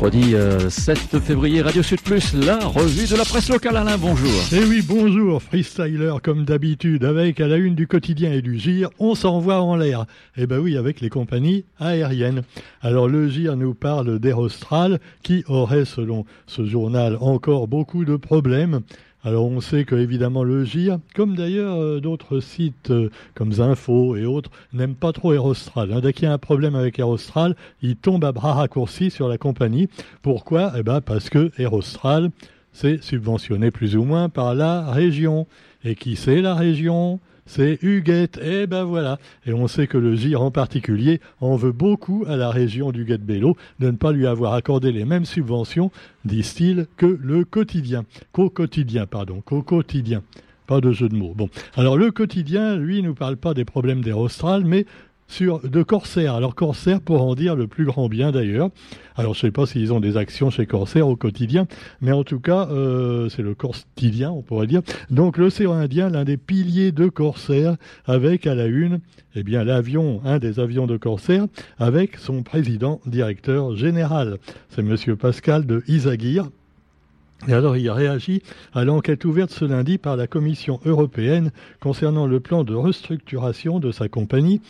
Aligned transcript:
mercredi 0.00 0.36
7 0.70 1.14
euh, 1.14 1.20
février, 1.20 1.60
Radio 1.60 1.82
Sud 1.82 2.00
Plus, 2.02 2.32
la 2.34 2.64
revue 2.64 3.08
de 3.08 3.16
la 3.16 3.24
presse 3.24 3.50
locale. 3.50 3.76
Alain, 3.76 3.98
bonjour. 3.98 4.30
Eh 4.52 4.62
oui, 4.62 4.80
bonjour, 4.86 5.42
freestyler 5.42 6.14
comme 6.22 6.44
d'habitude, 6.44 7.04
avec 7.04 7.40
à 7.40 7.48
la 7.48 7.56
une 7.56 7.74
du 7.74 7.88
quotidien 7.88 8.32
et 8.32 8.40
du 8.40 8.56
GIR, 8.60 8.90
on 9.00 9.16
s'envoie 9.16 9.60
en 9.60 9.74
l'air. 9.74 10.06
Eh 10.36 10.46
ben 10.46 10.60
oui, 10.60 10.76
avec 10.76 11.00
les 11.00 11.08
compagnies 11.08 11.64
aériennes. 11.80 12.42
Alors 12.80 13.08
le 13.08 13.28
GIR 13.28 13.56
nous 13.56 13.74
parle 13.74 14.20
d'Air 14.20 14.38
qui 15.24 15.42
aurait, 15.48 15.84
selon 15.84 16.26
ce 16.46 16.64
journal, 16.64 17.18
encore 17.20 17.66
beaucoup 17.66 18.04
de 18.04 18.14
problèmes. 18.14 18.82
Alors 19.24 19.46
on 19.46 19.60
sait 19.60 19.84
que 19.84 19.96
évidemment 19.96 20.44
le 20.44 20.64
GIR, 20.64 21.00
comme 21.14 21.34
d'ailleurs 21.34 21.76
euh, 21.76 22.00
d'autres 22.00 22.38
sites 22.38 22.90
euh, 22.90 23.10
comme 23.34 23.52
Zinfo 23.52 24.16
et 24.16 24.24
autres, 24.24 24.50
n'aiment 24.72 24.94
pas 24.94 25.12
trop 25.12 25.32
Aerostral. 25.32 25.92
Hein. 25.92 26.00
Dès 26.00 26.12
qu'il 26.12 26.24
y 26.24 26.28
a 26.28 26.32
un 26.32 26.38
problème 26.38 26.76
avec 26.76 27.00
Aerostral, 27.00 27.56
ils 27.82 27.96
tombent 27.96 28.24
à 28.24 28.32
bras 28.32 28.54
raccourcis 28.54 29.10
sur 29.10 29.28
la 29.28 29.36
compagnie. 29.36 29.88
Pourquoi? 30.22 30.72
Eh 30.78 30.84
ben 30.84 31.00
parce 31.00 31.30
que 31.30 31.50
Aerostral, 31.58 32.30
c'est 32.72 33.02
subventionné 33.02 33.72
plus 33.72 33.96
ou 33.96 34.04
moins 34.04 34.28
par 34.28 34.54
la 34.54 34.92
région. 34.92 35.48
Et 35.84 35.96
qui 35.96 36.14
c'est 36.14 36.40
la 36.40 36.54
région? 36.54 37.18
C'est 37.48 37.78
Huguette. 37.82 38.38
Et 38.42 38.62
eh 38.62 38.66
ben 38.66 38.84
voilà. 38.84 39.18
Et 39.46 39.52
on 39.52 39.66
sait 39.66 39.88
que 39.88 39.98
le 39.98 40.14
GIR 40.14 40.42
en 40.42 40.50
particulier 40.50 41.20
en 41.40 41.56
veut 41.56 41.72
beaucoup 41.72 42.24
à 42.28 42.36
la 42.36 42.50
région 42.50 42.92
d'Huguette-Bello 42.92 43.56
de 43.80 43.90
ne 43.90 43.96
pas 43.96 44.12
lui 44.12 44.26
avoir 44.26 44.52
accordé 44.54 44.92
les 44.92 45.04
mêmes 45.04 45.24
subventions, 45.24 45.90
disent-ils, 46.24 46.86
que 46.96 47.18
le 47.20 47.44
quotidien. 47.44 48.04
Qu'au 48.32 48.50
quotidien, 48.50 49.06
pardon, 49.06 49.40
qu'au 49.40 49.62
quotidien. 49.62 50.22
Pas 50.66 50.82
de 50.82 50.92
jeu 50.92 51.08
de 51.08 51.16
mots. 51.16 51.32
Bon. 51.34 51.48
Alors 51.76 51.96
le 51.96 52.10
quotidien, 52.10 52.76
lui, 52.76 53.02
nous 53.02 53.14
parle 53.14 53.38
pas 53.38 53.54
des 53.54 53.64
problèmes 53.64 54.02
d'Aerostral, 54.02 54.64
mais 54.66 54.84
sur 55.28 55.60
de 55.60 55.82
Corsair. 55.82 56.34
Alors 56.34 56.54
Corsair, 56.54 57.00
pour 57.00 57.22
en 57.22 57.34
dire 57.34 57.54
le 57.54 57.66
plus 57.66 57.84
grand 57.84 58.08
bien 58.08 58.32
d'ailleurs. 58.32 58.70
Alors 59.14 59.34
je 59.34 59.40
ne 59.40 59.42
sais 59.42 59.50
pas 59.50 59.66
s'ils 59.66 59.92
ont 59.92 60.00
des 60.00 60.16
actions 60.16 60.50
chez 60.50 60.66
Corsair 60.66 61.06
au 61.06 61.16
quotidien, 61.16 61.66
mais 62.00 62.12
en 62.12 62.24
tout 62.24 62.40
cas, 62.40 62.68
euh, 62.70 63.28
c'est 63.28 63.42
le 63.42 63.54
quotidien, 63.54 64.30
on 64.30 64.42
pourrait 64.42 64.66
dire. 64.66 64.82
Donc 65.10 65.36
l'océan 65.36 65.72
Indien, 65.72 66.08
l'un 66.08 66.24
des 66.24 66.36
piliers 66.36 66.92
de 66.92 67.08
Corsair, 67.08 67.76
avec 68.06 68.46
à 68.46 68.54
la 68.54 68.66
une, 68.66 69.00
eh 69.34 69.42
bien 69.42 69.64
l'avion, 69.64 70.20
un 70.24 70.38
des 70.38 70.60
avions 70.60 70.86
de 70.86 70.96
Corsair, 70.96 71.46
avec 71.78 72.16
son 72.16 72.42
président 72.42 73.00
directeur 73.06 73.76
général. 73.76 74.38
C'est 74.70 74.82
Monsieur 74.82 75.14
Pascal 75.14 75.66
de 75.66 75.82
Isaguirre. 75.88 76.48
Et 77.46 77.52
alors 77.52 77.76
il 77.76 77.88
réagit 77.88 78.42
à 78.74 78.84
l'enquête 78.84 79.24
ouverte 79.24 79.52
ce 79.52 79.64
lundi 79.64 79.96
par 79.96 80.16
la 80.16 80.26
Commission 80.26 80.80
européenne 80.84 81.52
concernant 81.80 82.26
le 82.26 82.40
plan 82.40 82.64
de 82.64 82.74
restructuration 82.74 83.78
de 83.78 83.92
sa 83.92 84.08
compagnie 84.08 84.60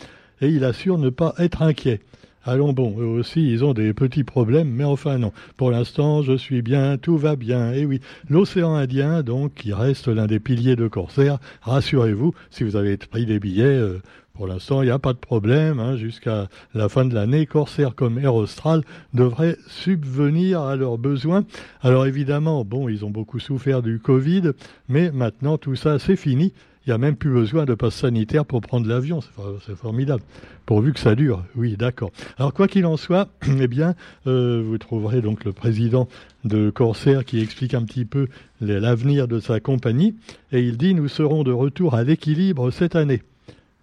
et 0.41 0.49
il 0.49 0.63
assure 0.63 0.97
ne 0.97 1.09
pas 1.09 1.33
être 1.37 1.61
inquiet. 1.61 1.99
Allons 2.45 2.71
bon, 2.71 2.95
eux 2.97 3.05
aussi, 3.05 3.51
ils 3.51 3.65
ont 3.65 3.73
des 3.73 3.93
petits 3.93 4.23
problèmes, 4.23 4.69
mais 4.69 4.85
enfin 4.85 5.17
non. 5.17 5.33
Pour 5.57 5.71
l'instant, 5.71 6.21
je 6.21 6.37
suis 6.37 6.61
bien, 6.61 6.97
tout 6.97 7.17
va 7.17 7.35
bien. 7.35 7.73
Et 7.73 7.85
oui, 7.85 7.99
l'océan 8.29 8.75
Indien, 8.75 9.23
donc, 9.23 9.55
qui 9.55 9.73
reste 9.73 10.07
l'un 10.07 10.25
des 10.25 10.39
piliers 10.39 10.77
de 10.77 10.87
Corsair, 10.87 11.39
rassurez-vous, 11.61 12.33
si 12.49 12.63
vous 12.63 12.77
avez 12.77 12.95
pris 12.95 13.25
des 13.25 13.39
billets, 13.39 13.65
euh, 13.65 14.01
pour 14.39 14.47
l'instant, 14.47 14.81
il 14.81 14.85
n'y 14.85 14.91
a 14.91 14.99
pas 14.99 15.11
de 15.11 15.17
problème. 15.17 15.81
Hein, 15.81 15.97
Jusqu'à 15.97 16.47
la 16.73 16.87
fin 16.87 17.03
de 17.03 17.13
l'année, 17.13 17.45
Corsair 17.45 17.93
comme 17.93 18.17
Air 18.17 18.35
Austral 18.35 18.83
devraient 19.13 19.57
subvenir 19.67 20.61
à 20.61 20.77
leurs 20.77 20.97
besoins. 20.97 21.43
Alors 21.81 22.05
évidemment, 22.05 22.63
bon, 22.63 22.87
ils 22.87 23.03
ont 23.03 23.09
beaucoup 23.09 23.39
souffert 23.39 23.81
du 23.81 23.99
Covid, 23.99 24.51
mais 24.87 25.11
maintenant, 25.11 25.57
tout 25.57 25.75
ça, 25.75 25.99
c'est 25.99 26.15
fini. 26.15 26.53
Il 26.89 26.93
n'y 26.93 26.95
a 26.95 26.97
même 26.97 27.17
plus 27.17 27.29
besoin 27.29 27.65
de 27.65 27.75
passe 27.75 27.93
sanitaire 27.93 28.45
pour 28.45 28.61
prendre 28.61 28.87
l'avion. 28.87 29.19
C'est 29.63 29.75
formidable. 29.75 30.23
Pourvu 30.65 30.91
que 30.91 30.99
ça 30.99 31.13
dure. 31.13 31.43
Oui, 31.55 31.77
d'accord. 31.77 32.09
Alors, 32.39 32.51
quoi 32.51 32.67
qu'il 32.67 32.83
en 32.87 32.97
soit, 32.97 33.29
eh 33.61 33.67
bien, 33.67 33.93
euh, 34.25 34.63
vous 34.65 34.79
trouverez 34.79 35.21
donc 35.21 35.45
le 35.45 35.53
président 35.53 36.07
de 36.45 36.71
Corsair 36.71 37.25
qui 37.25 37.41
explique 37.41 37.75
un 37.75 37.83
petit 37.83 38.05
peu 38.05 38.27
l'avenir 38.59 39.27
de 39.27 39.39
sa 39.39 39.59
compagnie. 39.59 40.15
Et 40.51 40.61
il 40.61 40.77
dit 40.77 40.95
Nous 40.95 41.09
serons 41.09 41.43
de 41.43 41.51
retour 41.51 41.93
à 41.93 42.03
l'équilibre 42.03 42.71
cette 42.71 42.95
année. 42.95 43.21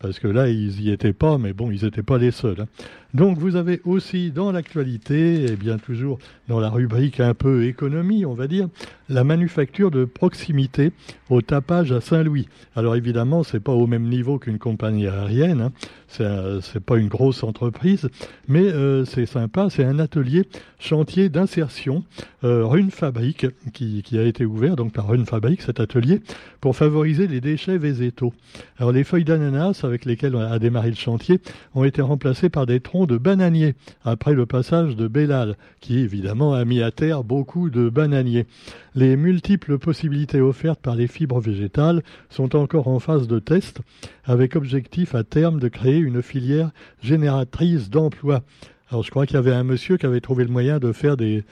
Parce 0.01 0.19
que 0.19 0.29
là, 0.29 0.49
ils 0.49 0.77
n'y 0.79 0.91
étaient 0.91 1.13
pas, 1.13 1.39
mais 1.39 1.53
bon, 1.53 1.71
ils 1.71 1.85
n'étaient 1.85 2.03
pas 2.03 2.19
les 2.19 2.31
seuls. 2.31 2.61
Hein. 2.61 2.67
Donc, 3.15 3.39
vous 3.39 3.57
avez 3.57 3.81
aussi 3.85 4.31
dans 4.31 4.53
l'actualité, 4.53 5.45
et 5.45 5.57
bien 5.57 5.79
toujours 5.79 6.19
dans 6.49 6.61
la 6.61 6.69
rubrique 6.69 7.19
un 7.19 7.33
peu 7.33 7.65
économie, 7.65 8.27
on 8.27 8.35
va 8.35 8.47
dire, 8.47 8.69
la 9.09 9.25
manufacture 9.25 9.91
de 9.91 10.05
proximité 10.05 10.93
au 11.31 11.41
tapage 11.41 11.93
à 11.93 12.01
Saint-Louis. 12.01 12.49
Alors 12.75 12.97
évidemment, 12.97 13.43
c'est 13.43 13.61
pas 13.61 13.73
au 13.73 13.87
même 13.87 14.09
niveau 14.09 14.39
qu'une 14.39 14.59
compagnie 14.59 15.07
aérienne, 15.07 15.61
hein. 15.61 16.61
c'est 16.61 16.85
pas 16.85 16.99
une 16.99 17.09
grosse 17.09 17.43
entreprise, 17.43 18.09
mais 18.49 18.65
euh, 18.65 19.05
c'est 19.05 19.27
sympa, 19.27 19.69
c'est 19.71 19.85
un 19.85 19.99
atelier 19.99 20.47
chantier 20.79 21.29
d'insertion 21.29 22.05
euh, 22.45 22.65
Rune 22.67 22.91
Fabrique 22.91 23.47
qui, 23.73 24.03
qui, 24.03 24.19
a 24.19 24.23
été 24.23 24.45
ouvert 24.45 24.77
donc 24.77 24.93
par 24.93 25.09
Rune 25.09 25.27
Fabrique 25.27 25.63
cet 25.63 25.81
atelier 25.81 26.21
pour 26.61 26.77
favoriser 26.77 27.27
les 27.27 27.41
déchets 27.41 27.79
végétaux. 27.79 28.35
Alors 28.79 28.93
les 28.93 29.05
feuilles 29.05 29.25
d'ananas 29.25 29.86
avec 29.87 30.05
lesquelles 30.05 30.37
a 30.37 30.59
démarré 30.59 30.91
le 30.91 30.97
chantier 30.97 31.41
ont 31.75 31.85
été 31.85 32.03
remplacées 32.03 32.51
par 32.51 32.67
des 32.67 32.81
troncs 32.81 33.09
de 33.09 33.17
bananiers 33.17 33.75
après 34.05 34.35
le 34.35 34.45
passage 34.45 34.97
de 34.97 35.09
Bellal 35.09 35.57
qui 35.81 35.99
évidemment 35.99 36.55
a 36.55 36.65
mis 36.65 36.83
à 36.83 36.91
terre 36.91 37.25
beaucoup 37.25 37.71
de 37.71 37.89
bananiers. 37.89 38.47
Les 38.95 39.17
multiples 39.17 39.79
possibilités 39.79 40.41
offertes 40.41 40.81
par 40.81 40.97
les 40.97 41.07
fibres 41.07 41.41
végétales 41.41 42.03
sont 42.29 42.57
encore 42.57 42.89
en 42.89 42.99
phase 42.99 43.29
de 43.29 43.39
test, 43.39 43.81
avec 44.25 44.57
objectif 44.57 45.15
à 45.15 45.25
terme 45.25 45.61
de 45.61 45.69
créer 45.69 45.99
une 45.99 46.23
filière 46.23 46.71
génératrice 47.03 47.91
d'emplois. 47.91 48.43
Alors 48.91 49.03
je 49.03 49.11
crois 49.11 49.27
qu'il 49.27 49.35
y 49.35 49.39
avait 49.39 49.53
un 49.53 49.65
monsieur 49.65 49.97
qui 49.97 50.07
avait 50.07 50.21
trouvé 50.21 50.45
le 50.45 50.51
moyen 50.51 50.79
de 50.79 50.93
faire 50.93 51.17
des, 51.17 51.45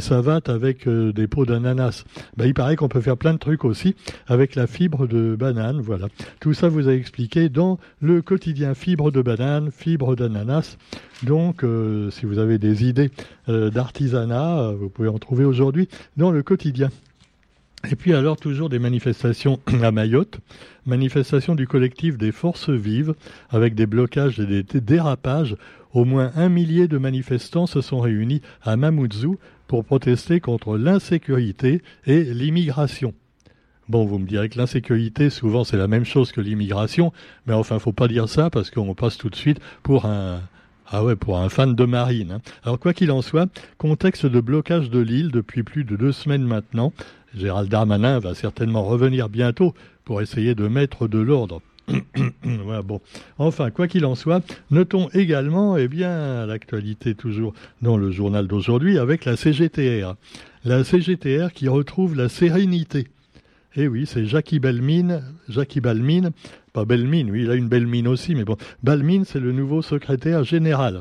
savates 0.00 0.48
avec 0.48 0.88
euh, 0.88 1.12
des 1.12 1.28
pots 1.28 1.46
d'ananas. 1.46 2.04
Ben, 2.36 2.46
il 2.46 2.54
paraît 2.54 2.74
qu'on 2.74 2.88
peut 2.88 3.00
faire 3.00 3.16
plein 3.16 3.32
de 3.32 3.38
trucs 3.38 3.64
aussi 3.64 3.94
avec 4.26 4.56
la 4.56 4.66
fibre 4.66 5.06
de 5.06 5.36
banane. 5.38 5.80
Voilà. 5.80 6.08
Tout 6.40 6.52
ça 6.52 6.68
vous 6.68 6.88
a 6.88 6.92
expliqué 6.92 7.48
dans 7.48 7.78
le 8.00 8.22
quotidien 8.22 8.74
fibre 8.74 9.12
de 9.12 9.22
banane, 9.22 9.70
fibre 9.70 10.16
d'ananas. 10.16 10.78
Donc, 11.22 11.62
euh, 11.62 12.10
si 12.10 12.26
vous 12.26 12.38
avez 12.38 12.58
des 12.58 12.84
idées 12.84 13.10
euh, 13.48 13.70
d'artisanat, 13.70 14.72
vous 14.72 14.88
pouvez 14.88 15.08
en 15.08 15.18
trouver 15.18 15.44
aujourd'hui 15.44 15.88
dans 16.16 16.32
le 16.32 16.42
quotidien. 16.42 16.88
Et 17.88 17.96
puis 17.96 18.12
alors 18.14 18.36
toujours 18.36 18.68
des 18.68 18.78
manifestations 18.78 19.60
à 19.82 19.90
Mayotte, 19.90 20.40
manifestation 20.86 21.54
du 21.54 21.66
collectif 21.66 22.18
des 22.18 22.32
forces 22.32 22.70
vives 22.70 23.14
avec 23.48 23.74
des 23.74 23.86
blocages 23.86 24.38
et 24.38 24.62
des 24.62 24.80
dérapages. 24.80 25.56
Au 25.92 26.04
moins 26.04 26.30
un 26.36 26.48
millier 26.48 26.88
de 26.88 26.98
manifestants 26.98 27.66
se 27.66 27.80
sont 27.80 28.00
réunis 28.00 28.42
à 28.62 28.76
Mamoudzou 28.76 29.38
pour 29.66 29.84
protester 29.84 30.40
contre 30.40 30.76
l'insécurité 30.76 31.82
et 32.06 32.22
l'immigration. 32.22 33.14
Bon, 33.88 34.04
vous 34.04 34.18
me 34.18 34.26
direz 34.26 34.48
que 34.48 34.58
l'insécurité, 34.58 35.30
souvent, 35.30 35.64
c'est 35.64 35.76
la 35.76 35.88
même 35.88 36.04
chose 36.04 36.30
que 36.30 36.40
l'immigration, 36.40 37.12
mais 37.46 37.54
enfin, 37.54 37.80
faut 37.80 37.92
pas 37.92 38.06
dire 38.06 38.28
ça 38.28 38.48
parce 38.48 38.70
qu'on 38.70 38.94
passe 38.94 39.16
tout 39.16 39.30
de 39.30 39.34
suite 39.34 39.58
pour 39.82 40.04
un, 40.04 40.42
ah 40.92 41.04
ouais, 41.04 41.14
pour 41.14 41.38
un 41.38 41.48
fan 41.48 41.74
de 41.76 41.84
marine. 41.84 42.32
Hein. 42.32 42.40
Alors 42.64 42.78
quoi 42.80 42.92
qu'il 42.92 43.12
en 43.12 43.22
soit, 43.22 43.48
contexte 43.78 44.26
de 44.26 44.40
blocage 44.40 44.90
de 44.90 44.98
l'île 44.98 45.30
depuis 45.30 45.62
plus 45.62 45.84
de 45.84 45.94
deux 45.94 46.10
semaines 46.10 46.42
maintenant. 46.42 46.92
Gérald 47.34 47.68
Darmanin 47.68 48.18
va 48.18 48.34
certainement 48.34 48.84
revenir 48.84 49.28
bientôt 49.28 49.74
pour 50.04 50.20
essayer 50.20 50.54
de 50.54 50.68
mettre 50.68 51.08
de 51.08 51.18
l'ordre. 51.18 51.62
Enfin, 53.38 53.70
quoi 53.70 53.88
qu'il 53.88 54.04
en 54.04 54.14
soit, 54.14 54.44
notons 54.70 55.08
également, 55.14 55.76
eh 55.76 55.88
bien, 55.88 56.46
l'actualité 56.46 57.14
toujours 57.14 57.52
dans 57.82 57.96
le 57.96 58.10
journal 58.10 58.46
d'aujourd'hui 58.46 58.98
avec 58.98 59.24
la 59.24 59.36
CGTR. 59.36 60.14
La 60.64 60.84
CGTR 60.84 61.52
qui 61.52 61.68
retrouve 61.68 62.16
la 62.16 62.28
sérénité. 62.28 63.08
Eh 63.76 63.88
oui, 63.88 64.04
c'est 64.06 64.26
Jackie 64.26 64.58
Belmine, 64.58 65.22
Jackie 65.48 65.80
Balmine, 65.80 66.32
pas 66.72 66.84
Belmine, 66.84 67.30
oui, 67.30 67.42
il 67.42 67.50
a 67.50 67.54
une 67.54 67.68
belle 67.68 67.86
mine 67.86 68.08
aussi, 68.08 68.34
mais 68.34 68.44
bon, 68.44 68.56
Balmine, 68.82 69.24
c'est 69.24 69.40
le 69.40 69.52
nouveau 69.52 69.80
secrétaire 69.80 70.42
général. 70.44 71.00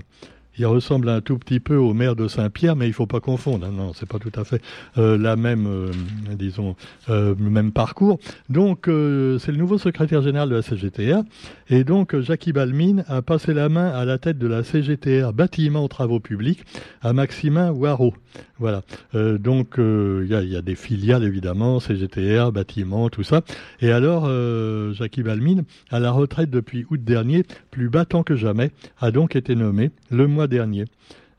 Il 0.59 0.65
ressemble 0.65 1.07
un 1.07 1.21
tout 1.21 1.37
petit 1.37 1.61
peu 1.61 1.77
au 1.77 1.93
maire 1.93 2.17
de 2.17 2.27
Saint-Pierre, 2.27 2.75
mais 2.75 2.85
il 2.87 2.91
faut 2.91 3.05
pas 3.05 3.21
confondre. 3.21 3.65
Hein. 3.65 3.71
Non, 3.73 3.93
c'est 3.93 4.07
pas 4.07 4.19
tout 4.19 4.31
à 4.35 4.43
fait 4.43 4.61
euh, 4.97 5.17
la 5.17 5.37
même, 5.37 5.65
euh, 5.65 5.91
disons, 6.37 6.75
euh, 7.09 7.33
le 7.39 7.49
même 7.49 7.71
parcours. 7.71 8.19
Donc, 8.49 8.81
c'est 8.87 9.51
le 9.51 9.57
nouveau 9.57 9.77
secrétaire 9.77 10.21
général 10.21 10.49
de 10.49 10.55
la 10.55 10.61
CGTR. 10.61 11.23
Et 11.69 11.85
donc, 11.85 12.19
Jackie 12.19 12.51
Balmine 12.51 13.05
a 13.07 13.21
passé 13.21 13.53
la 13.53 13.69
main 13.69 13.87
à 13.87 14.03
la 14.03 14.17
tête 14.17 14.37
de 14.37 14.47
la 14.47 14.63
CGTR 14.63 15.31
bâtiment 15.31 15.87
travaux 15.87 16.19
publics 16.19 16.65
à 17.01 17.13
Maximin 17.13 17.71
Waro. 17.71 18.13
Voilà. 18.57 18.81
donc, 19.13 19.75
il 19.77 20.27
y 20.27 20.55
a, 20.55 20.61
des 20.61 20.75
filiales, 20.75 21.23
évidemment, 21.23 21.79
CGTR, 21.79 22.51
bâtiment, 22.51 23.09
tout 23.09 23.23
ça. 23.23 23.43
Et 23.79 23.91
alors, 23.91 24.29
Jackie 24.93 25.23
Balmine, 25.23 25.63
à 25.89 25.99
la 25.99 26.11
retraite 26.11 26.49
depuis 26.49 26.85
août 26.89 27.01
dernier, 27.01 27.45
plus 27.71 27.89
battant 27.89 28.23
que 28.23 28.35
jamais, 28.35 28.71
a 28.99 29.11
donc 29.11 29.37
été 29.37 29.55
nommé 29.55 29.91
le 30.11 30.27
mois 30.27 30.48
dernier. 30.49 30.85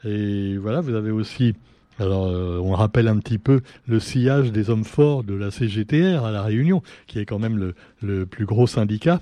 Et 0.04 0.56
voilà, 0.56 0.80
vous 0.80 0.94
avez 0.94 1.10
aussi 1.10 1.54
alors, 2.00 2.28
euh, 2.28 2.58
on 2.62 2.72
rappelle 2.72 3.08
un 3.08 3.18
petit 3.18 3.36
peu 3.36 3.60
le 3.86 4.00
sillage 4.00 4.52
des 4.52 4.70
hommes 4.70 4.84
forts 4.84 5.22
de 5.22 5.34
la 5.34 5.50
CGTR 5.50 6.24
à 6.24 6.30
La 6.30 6.42
Réunion, 6.42 6.82
qui 7.06 7.18
est 7.18 7.26
quand 7.26 7.38
même 7.38 7.74
le, 8.00 8.24
plus 8.24 8.46
gros 8.46 8.66
syndicat. 8.66 9.20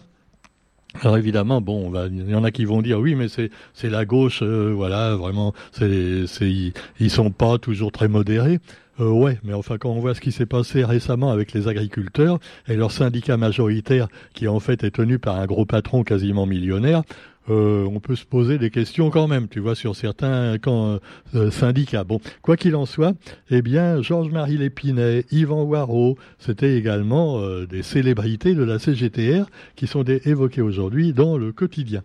Alors 1.02 1.19
évidemment, 1.19 1.61
bon, 1.61 1.93
il 2.06 2.31
y 2.31 2.35
en 2.37 2.44
a 2.44 2.52
qui 2.52 2.64
vont 2.64 2.81
dire 2.81 3.00
oui, 3.00 3.17
mais 3.17 3.29
c'est 3.29 3.50
c'est 3.75 3.90
la 3.90 4.05
gauche, 4.05 4.40
euh, 4.43 4.73
voilà, 4.75 5.17
vraiment, 5.17 5.52
c'est 5.73 6.26
c'est 6.26 6.73
ils, 7.00 7.11
sont 7.11 7.31
pas 7.31 7.58
toujours 7.58 7.93
très 7.93 8.08
modérés. 8.08 8.61
Euh, 9.00 9.11
ouais, 9.11 9.38
mais 9.43 9.52
enfin 9.52 9.76
quand 9.76 9.91
on 9.91 10.00
voit 10.00 10.14
ce 10.14 10.20
qui 10.20 10.32
s'est 10.32 10.46
passé 10.46 10.84
récemment 10.84 11.31
avec 11.31 11.52
les 11.52 11.69
agriculteurs 11.69 12.38
et 12.69 12.76
leur 12.76 12.91
syndicat 12.91 13.37
majoritaire 13.37 14.08
qui 14.34 14.49
en 14.49 14.61
fait 14.61 14.82
est 14.82 14.93
tenu 14.93 15.19
par 15.19 15.37
un 15.37 15.46
gros 15.46 15.67
patron 15.67 16.05
quasiment 16.05 16.46
millionnaire, 16.46 17.02
euh, 17.50 17.84
on 17.84 18.00
peut 18.00 18.16
se 18.16 18.24
poser 18.24 18.58
des 18.58 18.70
questions 18.70 19.10
quand 19.10 19.28
même, 19.28 19.48
tu 19.48 19.60
vois, 19.60 19.74
sur 19.74 19.96
certains 19.96 20.58
quand, 20.58 20.98
euh, 21.34 21.50
syndicats. 21.50 22.04
Bon, 22.04 22.20
quoi 22.42 22.56
qu'il 22.56 22.76
en 22.76 22.86
soit, 22.86 23.14
eh 23.50 23.62
bien, 23.62 24.02
Georges-Marie 24.02 24.58
Lépinet, 24.58 25.24
Yvan 25.30 25.62
Waro, 25.62 26.16
c'était 26.38 26.76
également 26.76 27.38
euh, 27.40 27.66
des 27.66 27.82
célébrités 27.82 28.54
de 28.54 28.62
la 28.62 28.78
CGTR 28.78 29.46
qui 29.76 29.86
sont 29.86 30.04
évoquées 30.04 30.62
aujourd'hui 30.62 31.12
dans 31.12 31.38
le 31.38 31.52
quotidien. 31.52 32.02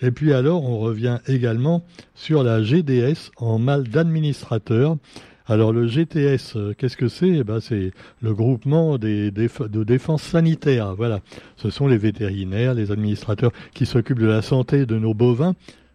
Et 0.00 0.10
puis 0.12 0.32
alors, 0.32 0.64
on 0.64 0.78
revient 0.78 1.18
également 1.26 1.84
sur 2.14 2.44
la 2.44 2.62
GDS 2.62 3.30
en 3.36 3.58
mal 3.58 3.84
d'administrateur 3.88 4.96
alors 5.48 5.72
le 5.72 5.86
GTS, 5.86 6.56
euh, 6.56 6.74
qu'est-ce 6.76 6.96
que 6.96 7.08
c'est? 7.08 7.28
Eh 7.28 7.44
ben, 7.44 7.58
C'est 7.60 7.92
le 8.20 8.34
groupement 8.34 8.98
de 8.98 9.30
défense 9.82 10.22
sanitaire. 10.22 10.94
Voilà, 10.94 11.20
ce 11.56 11.70
sont 11.70 11.86
les 11.86 11.96
vétérinaires, 11.96 12.74
les 12.74 12.92
administrateurs 12.92 13.52
qui 13.72 13.86
s'occupent 13.86 14.20
de 14.20 14.26
la 14.26 14.42
santé 14.42 14.84
de 14.84 14.98
nos 14.98 15.14
bovins 15.14 15.54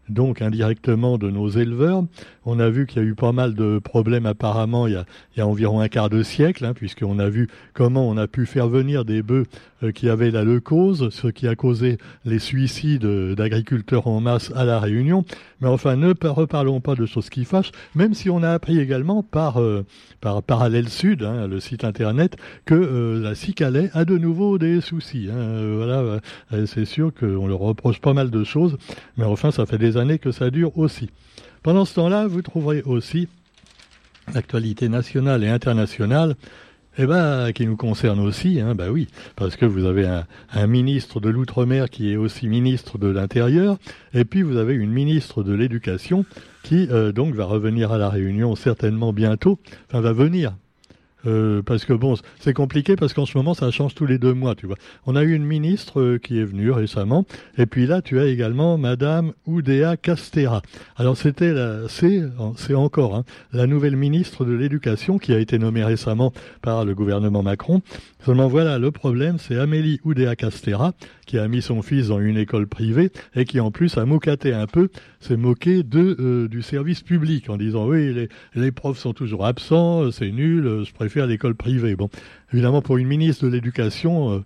donc 0.10 0.42
indirectement 0.42 1.18
de 1.18 1.30
nos 1.30 1.50
éleveurs. 1.50 2.04
On 2.46 2.60
a 2.60 2.70
vu 2.70 2.86
qu'il 2.86 3.02
y 3.02 3.06
a 3.06 3.08
eu 3.08 3.16
pas 3.16 3.32
mal 3.32 3.54
de 3.54 3.80
problèmes 3.80 4.26
apparemment 4.26 4.88
il 4.88 5.04
y 5.38 5.42
a, 5.42 5.48
environ 5.48 5.80
un 5.80 5.88
quart 5.88 6.10
de 6.10 6.24
siècle, 6.24 6.66
hein, 6.66 6.74
puisqu'on 6.74 7.20
a 7.20 7.30
vu 7.30 7.48
comment 7.74 8.08
on 8.08 8.18
a 8.18 8.28
pu 8.28 8.46
faire 8.46 8.68
venir 8.68 9.06
des 9.06 9.22
bœufs 9.22 9.46
euh, 9.84 9.92
qui 9.92 10.10
avaient 10.10 10.32
la 10.32 10.44
leucose, 10.44 11.10
ce 11.10 11.28
qui 11.28 11.48
a 11.48 11.56
causé 11.56 11.98
les 12.26 12.40
suicides 12.40 13.06
d'agriculteurs 13.06 14.08
en 14.08 14.20
masse 14.20 14.52
à 14.56 14.66
la 14.66 14.80
Réunion. 14.80 15.26
Mais 15.62 15.68
enfin, 15.70 15.96
ne 15.96 16.14
reparlons 16.28 16.82
pas 16.82 16.96
de 16.96 17.06
choses 17.06 17.30
qui 17.30 17.46
fâchent, 17.46 17.72
même 17.96 18.14
si 18.14 18.30
on 18.30 18.44
a 18.44 18.50
appris 18.50 18.80
également 18.80 19.24
par, 19.24 19.62
euh, 19.62 19.86
par 20.20 20.44
Parallèle 20.44 20.90
Sud, 20.90 21.24
hein, 21.24 21.48
le 21.48 21.60
site 21.60 21.86
internet, 21.86 22.36
que 22.66 22.76
euh, 22.76 23.22
la 23.22 23.36
Cicalais 23.36 23.90
a 23.94 24.04
de 24.04 24.18
nouveau 24.18 24.58
des 24.58 24.82
soucis. 24.82 25.30
Hein. 25.32 25.76
voilà, 25.78 26.20
c'est 26.66 26.86
sûr 26.86 27.14
qu'on 27.14 27.48
leur 27.48 27.60
reproche 27.60 28.02
pas 28.02 28.14
mal 28.14 28.30
de 28.30 28.44
choses, 28.44 28.78
mais 29.18 29.24
enfin, 29.24 29.52
ça 29.52 29.66
fait 29.66 29.78
des 29.78 29.93
années 29.98 30.20
que 30.20 30.32
ça 30.32 30.50
dure 30.50 30.78
aussi. 30.78 31.10
Pendant 31.62 31.86
ce 31.86 31.96
temps-là, 31.96 32.28
vous 32.28 32.42
trouverez 32.42 32.82
aussi 32.84 33.28
l'actualité 34.34 34.90
nationale 34.90 35.44
et 35.44 35.50
internationale 35.50 36.36
eh 36.98 37.08
ben, 37.08 37.52
qui 37.54 37.66
nous 37.66 37.76
concerne 37.76 38.20
aussi, 38.20 38.60
hein, 38.60 38.76
bah 38.76 38.92
oui, 38.92 39.08
parce 39.36 39.56
que 39.56 39.66
vous 39.66 39.86
avez 39.86 40.08
un, 40.54 40.68
ministre 40.68 41.20
de 41.20 41.30
l'outre-mer 41.30 41.90
qui 41.90 42.12
est 42.12 42.18
aussi 42.18 42.48
ministre 42.48 43.00
de 43.00 43.08
l'intérieur, 43.08 43.78
et 44.14 44.26
puis 44.26 44.44
vous 44.44 44.58
avez 44.58 44.76
une 44.76 44.92
ministre 44.92 45.42
de 45.44 45.54
l'éducation 45.54 46.24
qui 46.62 46.88
euh, 46.92 47.12
donc 47.12 47.34
va 47.34 47.46
revenir 47.46 47.92
à 47.92 47.98
la 47.98 48.10
Réunion 48.10 48.56
certainement 48.56 49.12
bientôt, 49.12 49.58
enfin 49.88 50.02
va 50.02 50.14
venir 50.14 50.54
euh, 51.26 51.62
parce 51.62 51.86
que 51.86 51.94
bon, 51.94 52.16
c'est 52.40 52.54
compliqué 52.54 52.96
parce 52.96 53.14
qu'en 53.14 53.26
ce 53.26 53.38
moment 53.38 53.54
ça 53.54 53.72
change 53.72 53.96
tous 53.96 54.06
les 54.06 54.18
deux 54.18 54.34
mois, 54.34 54.56
tu 54.56 54.68
vois. 54.68 54.76
On 55.06 55.16
a 55.16 55.24
eu 55.24 55.34
une 55.34 55.46
ministre 55.46 56.02
euh, 56.02 56.18
qui 56.18 56.40
est 56.40 56.44
venue 56.44 56.72
récemment, 56.72 57.26
et 57.58 57.66
puis 57.66 57.86
là 57.86 58.02
tu 58.02 58.20
as 58.20 58.26
également 58.26 58.78
Madame 58.78 59.34
Oudéa 59.46 59.96
Castera. 59.98 60.62
Alors 60.98 61.18
c'était 61.18 61.54
la, 61.54 61.88
c'est, 61.88 62.24
encore 62.76 63.16
hein, 63.16 63.24
la 63.54 63.68
nouvelle 63.68 63.96
ministre 63.96 64.46
de 64.46 64.54
l'Éducation 64.54 65.18
qui 65.18 65.34
a 65.34 65.40
été 65.40 65.58
nommée 65.58 65.84
récemment 65.84 66.34
par 66.62 66.86
le 66.86 66.94
gouvernement 66.94 67.44
Macron. 67.44 67.82
Seulement 68.26 68.48
voilà, 68.48 68.78
le 68.78 68.92
problème 68.92 69.38
c'est 69.40 69.58
Amélie 69.58 70.00
Oudéa 70.04 70.36
Castera 70.36 70.94
qui 71.26 71.38
a 71.38 71.48
mis 71.48 71.62
son 71.62 71.82
fils 71.82 72.10
dans 72.10 72.20
une 72.20 72.38
école 72.38 72.68
privée 72.68 73.12
et 73.36 73.46
qui 73.46 73.62
en 73.62 73.72
plus 73.72 73.98
a 73.98 74.06
moquaté 74.06 74.54
un 74.54 74.68
peu, 74.68 74.90
s'est 75.22 75.38
moqué 75.38 75.84
euh, 75.94 76.50
du 76.50 76.62
service 76.62 77.02
public 77.02 77.50
en 77.50 77.56
disant 77.56 77.88
oui 77.88 78.14
les, 78.14 78.30
les 78.56 78.72
profs 78.72 79.00
sont 79.00 79.14
toujours 79.14 79.46
absents, 79.46 80.12
c'est 80.12 80.32
nul, 80.32 80.84
je 80.86 80.92
préfère 80.92 81.13
à 81.22 81.26
l'école 81.26 81.56
privée. 81.56 81.96
Bon, 81.96 82.10
évidemment, 82.54 82.82
pour 82.82 82.98
une 82.98 83.08
ministre 83.08 83.46
de 83.46 83.52
l'Éducation, 83.52 84.32
euh, 84.32 84.40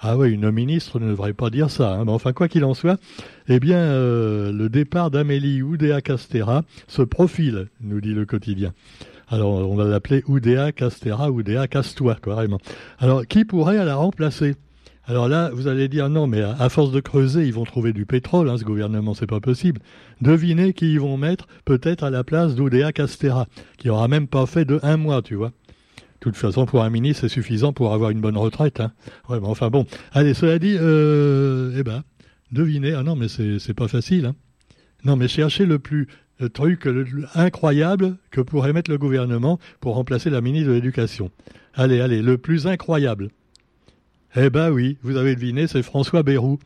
ah 0.00 0.16
oui, 0.16 0.30
une 0.30 0.50
ministre 0.50 1.00
ne 1.00 1.08
devrait 1.08 1.32
pas 1.32 1.50
dire 1.50 1.70
ça. 1.70 1.94
Hein. 1.94 2.04
Mais 2.04 2.12
enfin, 2.12 2.32
quoi 2.32 2.48
qu'il 2.48 2.64
en 2.64 2.74
soit, 2.74 3.00
eh 3.48 3.58
bien, 3.58 3.78
euh, 3.78 4.52
le 4.52 4.68
départ 4.68 5.10
d'Amélie 5.10 5.62
Oudéa 5.62 6.00
Castera 6.00 6.62
se 6.86 7.02
profile, 7.02 7.68
nous 7.80 8.00
dit 8.00 8.14
le 8.14 8.24
quotidien. 8.24 8.72
Alors, 9.28 9.68
on 9.68 9.74
va 9.74 9.84
l'appeler 9.84 10.22
Oudéa 10.26 10.72
Castera, 10.72 11.30
Oudéa 11.30 11.66
Castois, 11.66 12.16
carrément. 12.22 12.60
Alors, 12.98 13.26
qui 13.26 13.44
pourrait 13.44 13.84
la 13.84 13.96
remplacer? 13.96 14.54
Alors 15.08 15.26
là, 15.26 15.50
vous 15.54 15.68
allez 15.68 15.88
dire 15.88 16.10
non, 16.10 16.26
mais 16.26 16.42
à, 16.42 16.68
force 16.68 16.92
de 16.92 17.00
creuser, 17.00 17.46
ils 17.46 17.52
vont 17.52 17.64
trouver 17.64 17.94
du 17.94 18.04
pétrole, 18.04 18.50
hein, 18.50 18.58
ce 18.58 18.64
gouvernement, 18.64 19.14
c'est 19.14 19.26
pas 19.26 19.40
possible. 19.40 19.80
Devinez 20.20 20.74
qui 20.74 20.92
ils 20.92 21.00
vont 21.00 21.16
mettre 21.16 21.48
peut-être 21.64 22.04
à 22.04 22.10
la 22.10 22.24
place 22.24 22.54
d'Oudéa 22.54 22.92
Castera, 22.92 23.46
qui 23.78 23.88
aura 23.88 24.06
même 24.06 24.28
pas 24.28 24.44
fait 24.44 24.66
de 24.66 24.78
un 24.82 24.98
mois, 24.98 25.22
tu 25.22 25.34
vois. 25.34 25.52
De 26.20 26.24
toute 26.24 26.36
façon, 26.36 26.66
pour 26.66 26.82
un 26.82 26.90
ministre, 26.90 27.22
c'est 27.22 27.28
suffisant 27.28 27.72
pour 27.72 27.92
avoir 27.92 28.10
une 28.10 28.20
bonne 28.20 28.36
retraite. 28.36 28.80
Hein. 28.80 28.92
Ouais, 29.28 29.38
enfin 29.42 29.70
bon. 29.70 29.86
Allez, 30.12 30.34
cela 30.34 30.58
dit, 30.58 30.76
euh, 30.78 31.76
eh 31.78 31.84
ben, 31.84 32.02
devinez. 32.50 32.92
Ah 32.94 33.04
non, 33.04 33.14
mais 33.14 33.28
c'est 33.28 33.74
pas 33.74 33.88
facile. 33.88 34.26
Hein. 34.26 34.34
Non, 35.04 35.16
mais 35.16 35.28
cherchez 35.28 35.64
le 35.64 35.78
plus 35.78 36.08
le 36.40 36.48
truc 36.48 36.88
incroyable 37.34 38.16
que 38.30 38.40
pourrait 38.40 38.72
mettre 38.72 38.90
le 38.90 38.98
gouvernement 38.98 39.58
pour 39.80 39.94
remplacer 39.94 40.30
la 40.30 40.40
ministre 40.40 40.68
de 40.68 40.74
l'Éducation. 40.74 41.30
Allez, 41.74 42.00
allez, 42.00 42.22
le 42.22 42.38
plus 42.38 42.66
incroyable. 42.66 43.30
Eh 44.36 44.50
ben 44.50 44.70
oui, 44.70 44.98
vous 45.02 45.16
avez 45.16 45.34
deviné, 45.34 45.66
c'est 45.66 45.82
François 45.82 46.22
Bayrou. 46.22 46.58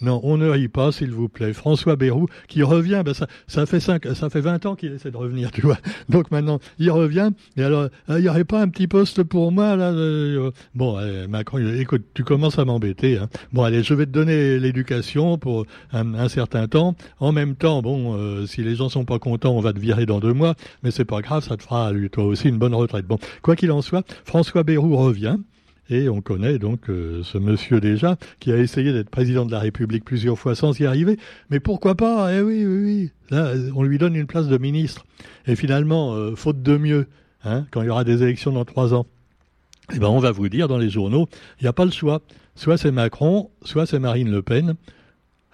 Non, 0.00 0.20
on 0.22 0.36
ne 0.36 0.48
rit 0.48 0.68
pas, 0.68 0.92
s'il 0.92 1.12
vous 1.12 1.28
plaît. 1.28 1.52
François 1.52 1.96
Bérou, 1.96 2.26
qui 2.46 2.62
revient, 2.62 3.02
ben 3.04 3.14
ça, 3.14 3.26
ça 3.46 3.66
fait 3.66 3.80
cinq, 3.80 4.06
ça 4.14 4.30
fait 4.30 4.40
20 4.40 4.66
ans 4.66 4.76
qu'il 4.76 4.92
essaie 4.92 5.10
de 5.10 5.16
revenir, 5.16 5.50
tu 5.50 5.62
vois. 5.62 5.78
Donc 6.08 6.30
maintenant, 6.30 6.60
il 6.78 6.90
revient. 6.90 7.30
Et 7.56 7.62
alors, 7.62 7.88
euh, 8.08 8.18
il 8.18 8.22
n'y 8.22 8.28
aurait 8.28 8.44
pas 8.44 8.60
un 8.60 8.68
petit 8.68 8.86
poste 8.86 9.22
pour 9.22 9.52
moi, 9.52 9.76
là 9.76 9.90
euh, 9.90 10.50
Bon, 10.74 10.98
Macron, 11.28 11.58
écoute, 11.58 12.04
tu 12.14 12.24
commences 12.24 12.58
à 12.58 12.64
m'embêter. 12.64 13.18
Hein. 13.18 13.28
Bon, 13.52 13.62
allez, 13.62 13.82
je 13.82 13.94
vais 13.94 14.06
te 14.06 14.10
donner 14.10 14.58
l'éducation 14.58 15.38
pour 15.38 15.66
un, 15.92 16.28
certain 16.28 16.68
temps. 16.68 16.94
En 17.18 17.32
même 17.32 17.54
temps, 17.54 17.82
bon, 17.82 18.16
euh, 18.16 18.46
si 18.46 18.62
les 18.62 18.76
gens 18.76 18.88
sont 18.88 19.04
pas 19.04 19.18
contents, 19.18 19.56
on 19.56 19.60
va 19.60 19.72
te 19.72 19.78
virer 19.78 20.06
dans 20.06 20.20
deux 20.20 20.32
mois. 20.32 20.54
Mais 20.82 20.90
c'est 20.90 21.04
pas 21.04 21.20
grave, 21.20 21.44
ça 21.44 21.56
te 21.56 21.62
fera, 21.62 21.92
lui, 21.92 22.10
toi 22.10 22.24
aussi, 22.24 22.48
une 22.48 22.58
bonne 22.58 22.74
retraite. 22.74 23.06
Bon, 23.06 23.18
quoi 23.42 23.56
qu'il 23.56 23.72
en 23.72 23.82
soit, 23.82 24.04
François 24.24 24.62
Bérou 24.62 24.96
revient. 24.96 25.38
Et 25.90 26.08
on 26.08 26.20
connaît 26.20 26.58
donc 26.58 26.90
euh, 26.90 27.22
ce 27.22 27.38
monsieur 27.38 27.80
déjà 27.80 28.16
qui 28.40 28.52
a 28.52 28.58
essayé 28.58 28.92
d'être 28.92 29.08
président 29.08 29.46
de 29.46 29.52
la 29.52 29.58
République 29.58 30.04
plusieurs 30.04 30.38
fois 30.38 30.54
sans 30.54 30.78
y 30.78 30.84
arriver. 30.84 31.18
Mais 31.50 31.60
pourquoi 31.60 31.94
pas? 31.94 32.34
Eh 32.34 32.42
oui, 32.42 32.66
oui, 32.66 33.10
oui. 33.30 33.70
On 33.74 33.82
lui 33.82 33.98
donne 33.98 34.14
une 34.14 34.26
place 34.26 34.48
de 34.48 34.58
ministre. 34.58 35.06
Et 35.46 35.56
finalement, 35.56 36.14
euh, 36.14 36.34
faute 36.34 36.62
de 36.62 36.76
mieux, 36.76 37.06
hein, 37.44 37.66
quand 37.70 37.82
il 37.82 37.86
y 37.86 37.90
aura 37.90 38.04
des 38.04 38.22
élections 38.22 38.52
dans 38.52 38.64
trois 38.64 38.92
ans, 38.92 39.06
eh 39.94 39.98
ben 39.98 40.08
on 40.08 40.18
va 40.18 40.30
vous 40.30 40.50
dire 40.50 40.68
dans 40.68 40.76
les 40.76 40.90
journaux, 40.90 41.28
il 41.60 41.64
n'y 41.64 41.68
a 41.68 41.72
pas 41.72 41.86
le 41.86 41.90
choix. 41.90 42.20
Soit 42.54 42.76
c'est 42.76 42.90
Macron, 42.90 43.50
soit 43.62 43.86
c'est 43.86 43.98
Marine 43.98 44.30
Le 44.30 44.42
Pen. 44.42 44.74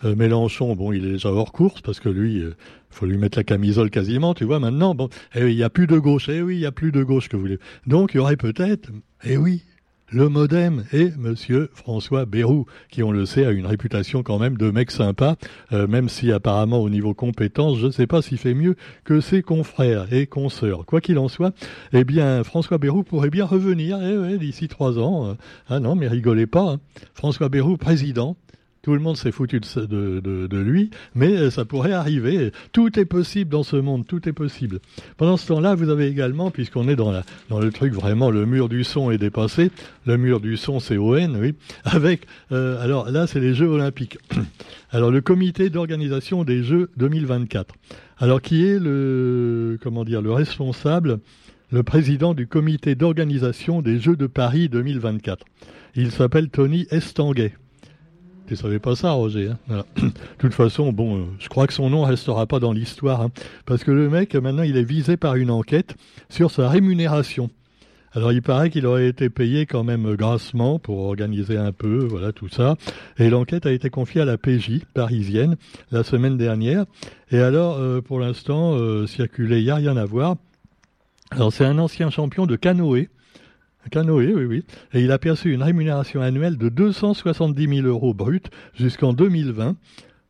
Euh, 0.04 0.16
Mélenchon, 0.16 0.74
bon, 0.74 0.92
il 0.92 1.04
est 1.04 1.12
déjà 1.12 1.30
hors 1.30 1.52
course 1.52 1.80
parce 1.80 2.00
que 2.00 2.08
lui, 2.08 2.38
il 2.38 2.54
faut 2.90 3.06
lui 3.06 3.18
mettre 3.18 3.38
la 3.38 3.44
camisole 3.44 3.90
quasiment, 3.90 4.34
tu 4.34 4.44
vois. 4.44 4.58
Maintenant, 4.58 4.96
bon, 4.96 5.08
eh 5.36 5.48
il 5.48 5.54
n'y 5.54 5.62
a 5.62 5.70
plus 5.70 5.86
de 5.86 5.98
gauche. 5.98 6.28
Eh 6.28 6.42
oui, 6.42 6.56
il 6.56 6.60
n'y 6.60 6.66
a 6.66 6.72
plus 6.72 6.90
de 6.90 7.04
gauche 7.04 7.28
que 7.28 7.36
vous 7.36 7.42
voulez. 7.42 7.58
Donc, 7.86 8.14
il 8.14 8.16
y 8.16 8.20
aurait 8.20 8.36
peut-être, 8.36 8.90
eh 9.24 9.36
oui, 9.36 9.62
le 10.08 10.28
modem 10.28 10.84
et 10.92 11.10
Monsieur 11.18 11.70
François 11.74 12.24
Bérou, 12.24 12.66
qui 12.90 13.02
on 13.02 13.10
le 13.10 13.26
sait 13.26 13.44
a 13.44 13.50
une 13.50 13.66
réputation 13.66 14.22
quand 14.22 14.38
même 14.38 14.56
de 14.56 14.70
mec 14.70 14.90
sympa, 14.90 15.36
euh, 15.72 15.86
même 15.86 16.08
si 16.08 16.30
apparemment 16.30 16.80
au 16.80 16.90
niveau 16.90 17.14
compétence, 17.14 17.78
je 17.78 17.86
ne 17.86 17.92
sais 17.92 18.06
pas 18.06 18.22
s'il 18.22 18.38
fait 18.38 18.54
mieux 18.54 18.76
que 19.04 19.20
ses 19.20 19.42
confrères 19.42 20.12
et 20.12 20.26
consoeurs. 20.26 20.86
Quoi 20.86 21.00
qu'il 21.00 21.18
en 21.18 21.28
soit, 21.28 21.54
eh 21.92 22.04
bien 22.04 22.44
François 22.44 22.78
Bérou 22.78 23.02
pourrait 23.02 23.30
bien 23.30 23.44
revenir 23.44 23.98
eh 24.02 24.38
d'ici 24.38 24.68
trois 24.68 24.98
ans. 24.98 25.36
ah 25.68 25.80
non, 25.80 25.94
mais 25.94 26.08
rigolez 26.08 26.46
pas. 26.46 26.72
Hein. 26.72 26.80
François 27.14 27.48
Bérou, 27.48 27.76
président, 27.76 28.36
tout 28.84 28.92
le 28.92 29.00
monde 29.00 29.16
s'est 29.16 29.32
foutu 29.32 29.60
de, 29.60 30.58
lui, 30.58 30.90
mais 31.14 31.34
euh, 31.34 31.50
ça 31.50 31.64
pourrait 31.64 31.94
arriver. 31.94 32.52
Tout 32.72 33.00
est 33.00 33.06
possible 33.06 33.50
dans 33.50 33.62
ce 33.62 33.76
monde, 33.76 34.06
tout 34.06 34.28
est 34.28 34.34
possible. 34.34 34.80
Pendant 35.16 35.38
ce 35.38 35.46
temps-là, 35.48 35.74
vous 35.74 35.88
avez 35.88 36.06
également, 36.06 36.50
puisqu'on 36.50 36.86
est 36.88 36.94
dans 36.94 37.10
le 37.10 37.70
truc 37.70 37.94
vraiment, 37.94 38.30
le 38.30 38.44
mur 38.44 38.68
du 38.68 38.84
son 38.84 39.10
est 39.10 39.16
dépassé. 39.16 39.70
Le 40.04 40.18
mur 40.18 40.38
du 40.38 40.58
son, 40.58 40.80
c'est 40.80 40.98
ON, 40.98 41.34
oui. 41.40 41.54
Avec, 41.84 42.26
euh, 42.52 42.78
alors 42.82 43.10
là, 43.10 43.26
c'est 43.26 43.40
les 43.40 43.54
Jeux 43.54 43.68
Olympiques. 43.68 44.18
Alors 44.90 45.10
le 45.10 45.22
comité 45.22 45.70
d'organisation 45.70 46.44
des 46.44 46.62
Jeux 46.62 46.90
2024. 46.98 47.74
Alors 48.18 48.42
qui 48.42 48.66
est 48.66 48.78
le, 48.78 49.78
comment 49.82 50.04
dire, 50.04 50.20
le 50.20 50.30
responsable, 50.30 51.20
le 51.72 51.82
président 51.82 52.34
du 52.34 52.46
comité 52.46 52.94
d'organisation 52.94 53.80
des 53.80 53.98
Jeux 53.98 54.16
de 54.16 54.26
Paris 54.26 54.68
2024. 54.68 55.46
Il 55.96 56.10
s'appelle 56.10 56.50
Tony 56.50 56.86
Estanguet. 56.90 57.54
Tu 58.46 58.56
savais 58.56 58.78
pas 58.78 58.94
ça, 58.94 59.12
Roger. 59.12 59.52
Hein 59.70 59.84
de 59.96 60.10
toute 60.38 60.52
façon, 60.52 60.92
bon, 60.92 61.18
euh, 61.18 61.24
je 61.38 61.48
crois 61.48 61.66
que 61.66 61.72
son 61.72 61.88
nom 61.88 62.02
restera 62.02 62.46
pas 62.46 62.60
dans 62.60 62.72
l'histoire, 62.72 63.22
hein, 63.22 63.30
parce 63.64 63.84
que 63.84 63.90
le 63.90 64.10
mec, 64.10 64.34
maintenant, 64.34 64.62
il 64.62 64.76
est 64.76 64.84
visé 64.84 65.16
par 65.16 65.36
une 65.36 65.50
enquête 65.50 65.94
sur 66.28 66.50
sa 66.50 66.68
rémunération. 66.68 67.50
Alors 68.12 68.30
il 68.30 68.42
paraît 68.42 68.70
qu'il 68.70 68.86
aurait 68.86 69.08
été 69.08 69.28
payé 69.28 69.66
quand 69.66 69.82
même 69.82 70.14
grassement 70.14 70.78
pour 70.78 71.00
organiser 71.00 71.56
un 71.56 71.72
peu, 71.72 72.04
voilà 72.04 72.32
tout 72.32 72.48
ça. 72.48 72.76
Et 73.18 73.28
l'enquête 73.28 73.66
a 73.66 73.72
été 73.72 73.90
confiée 73.90 74.20
à 74.20 74.24
la 74.24 74.38
PJ 74.38 74.84
parisienne 74.94 75.56
la 75.90 76.04
semaine 76.04 76.36
dernière. 76.36 76.84
Et 77.32 77.40
alors, 77.40 77.76
euh, 77.78 78.00
pour 78.00 78.20
l'instant, 78.20 78.74
euh, 78.74 79.08
circuler, 79.08 79.58
il 79.58 79.64
n'y 79.64 79.70
a 79.70 79.76
rien 79.76 79.96
à 79.96 80.04
voir. 80.04 80.36
Alors 81.32 81.52
c'est 81.52 81.64
un 81.64 81.78
ancien 81.78 82.10
champion 82.10 82.46
de 82.46 82.54
canoë. 82.54 83.08
Canoë, 83.90 84.34
oui, 84.34 84.44
oui. 84.44 84.64
Et 84.92 85.00
il 85.02 85.12
a 85.12 85.18
perçu 85.18 85.52
une 85.52 85.62
rémunération 85.62 86.20
annuelle 86.20 86.56
de 86.56 86.68
270 86.68 87.76
000 87.76 87.86
euros 87.86 88.14
brut 88.14 88.50
jusqu'en 88.74 89.12
2020. 89.12 89.76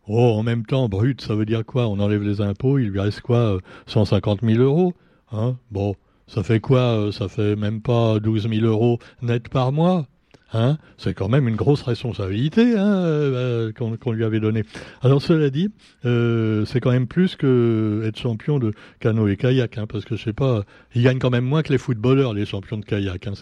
Oh, 0.06 0.34
en 0.37 0.42
même 0.42 0.66
temps, 0.66 0.88
brut, 0.88 1.20
ça 1.23 1.34
veut 1.34 1.46
dire 1.46 1.64
quoi? 1.64 1.88
On 1.88 1.99
enlève 1.99 2.23
les 2.23 2.40
impôts, 2.40 2.78
il 2.78 2.88
lui 2.88 3.00
reste 3.00 3.23
quoi 3.23 3.58
150 3.87 4.40
000 4.42 4.62
euros? 4.62 4.92
Hein? 5.32 5.56
Bon, 5.70 5.94
ça 6.26 6.42
fait 6.42 6.61
quoi 6.61 6.80
euh, 6.80 7.12
Ça 7.12 7.28
fait 7.28 7.56
même 7.56 7.80
pas 7.80 8.20
12 8.20 8.49
000 8.49 8.66
euros 8.66 8.99
net 9.23 9.49
par 9.49 9.73
mois? 9.73 10.06
Hein 10.54 10.78
c'est 10.99 11.14
quand 11.14 11.28
même 11.28 11.49
une 11.49 11.56
grosse 11.56 11.82
responsabilité 11.82 12.78
hein, 12.78 12.87
euh, 12.87 13.73
qu'on 13.73 14.12
lui 14.12 14.25
avait 14.25 14.38
donnée. 14.38 14.62
Alors 15.02 15.20
cela 15.20 15.50
dit, 15.50 15.70
euh, 16.04 16.64
c'est 16.64 16.78
quand 16.78 16.92
même 16.92 17.08
plus 17.08 17.34
que 17.34 18.02
être 18.06 18.18
champion 18.18 18.61
de 18.61 18.73
canoë 19.00 19.37
kayak, 19.37 19.78
hein, 19.78 19.87
parce 19.88 20.04
que 20.04 20.16
je 20.16 20.23
sais 20.23 20.32
pas, 20.32 20.62
ils 20.94 21.02
gagnent 21.02 21.18
quand 21.18 21.30
même 21.30 21.44
moins 21.44 21.62
que 21.62 21.73
les 21.73 21.78
footballeurs, 21.78 22.34
les 22.34 22.46
champions 22.46 22.78
de 22.78 22.84
kayak. 22.84 23.26
Hein, 23.26 23.32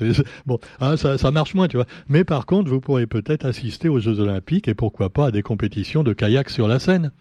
bon, 0.46 0.58
hein, 0.80 0.96
ça, 0.96 1.18
ça 1.18 1.30
marche 1.30 1.54
moins, 1.54 1.68
tu 1.68 1.76
vois. 1.76 1.86
Mais 2.08 2.24
par 2.24 2.46
contre, 2.46 2.70
vous 2.70 2.80
pourrez 2.80 3.06
peut-être 3.06 3.44
assister 3.44 3.90
aux 3.90 4.00
Jeux 4.00 4.18
Olympiques 4.20 4.68
et 4.68 4.74
pourquoi 4.74 5.10
pas 5.10 5.26
à 5.26 5.30
des 5.30 5.42
compétitions 5.42 6.02
de 6.02 6.14
kayak 6.14 6.48
sur 6.48 6.66
la 6.66 6.78
Seine. 6.78 7.12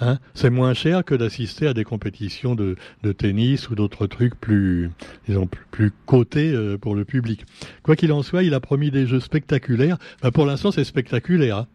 Hein, 0.00 0.18
c'est 0.34 0.50
moins 0.50 0.74
cher 0.74 1.04
que 1.04 1.14
d'assister 1.14 1.68
à 1.68 1.74
des 1.74 1.84
compétitions 1.84 2.56
de, 2.56 2.76
tennis 3.16 3.70
ou 3.70 3.76
d'autres 3.76 4.06
trucs 4.06 4.34
plus, 4.34 4.90
disons, 5.28 5.48
plus, 5.70 5.92
cotés 6.06 6.52
euh, 6.52 6.76
pour 6.76 6.96
le 6.96 7.04
public. 7.04 7.44
Quoi 7.82 7.94
qu'il 7.94 8.12
en 8.12 8.22
soit, 8.22 8.42
il 8.42 8.54
a 8.54 8.60
promis 8.60 8.90
des 8.90 9.06
jeux 9.06 9.20
spectaculaires. 9.20 9.98
Bah, 10.22 10.32
pour 10.32 10.46
l'instant, 10.46 10.72
c'est 10.72 10.84
spectaculaire. 10.84 11.58
Hein. 11.58 11.66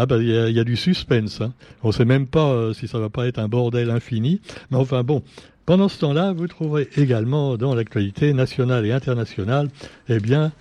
Ah 0.00 0.06
bah 0.06 0.18
il 0.18 0.28
y, 0.28 0.60
a 0.60 0.64
du 0.64 0.76
suspense. 0.76 1.40
Hein. 1.40 1.52
On 1.82 1.88
ne 1.88 1.92
sait 1.92 2.04
même 2.04 2.28
pas 2.28 2.52
euh, 2.52 2.72
si 2.72 2.86
ça 2.86 3.00
va 3.00 3.10
pas 3.10 3.26
être 3.26 3.40
un 3.40 3.48
bordel 3.48 3.90
infini. 3.90 4.40
Mais 4.70 4.76
enfin 4.76 5.02
bon, 5.02 5.24
pendant 5.66 5.88
ce 5.88 5.98
temps-là, 5.98 6.32
vous 6.32 6.46
trouverez 6.46 6.88
également 6.96 7.56
dans 7.56 7.74
l'actualité 7.74 8.32
nationale 8.32 8.86
et 8.86 8.92
internationale, 8.92 9.68
eh 10.08 10.20
bien, 10.20 10.52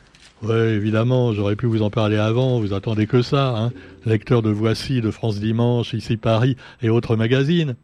oui, 0.43 0.55
évidemment, 0.55 1.33
j'aurais 1.33 1.55
pu 1.55 1.65
vous 1.65 1.81
en 1.81 1.89
parler 1.89 2.17
avant, 2.17 2.59
vous 2.59 2.73
attendez 2.73 3.07
que 3.07 3.23
ça, 3.23 3.57
hein. 3.57 3.71
lecteur 4.05 4.41
de 4.43 4.51
Voici, 4.51 5.01
de 5.01 5.09
France 5.09 5.39
Dimanche, 5.39 5.93
ici 5.93 6.15
Paris 6.15 6.55
et 6.81 6.89
autres 6.89 7.15
magazines. 7.15 7.75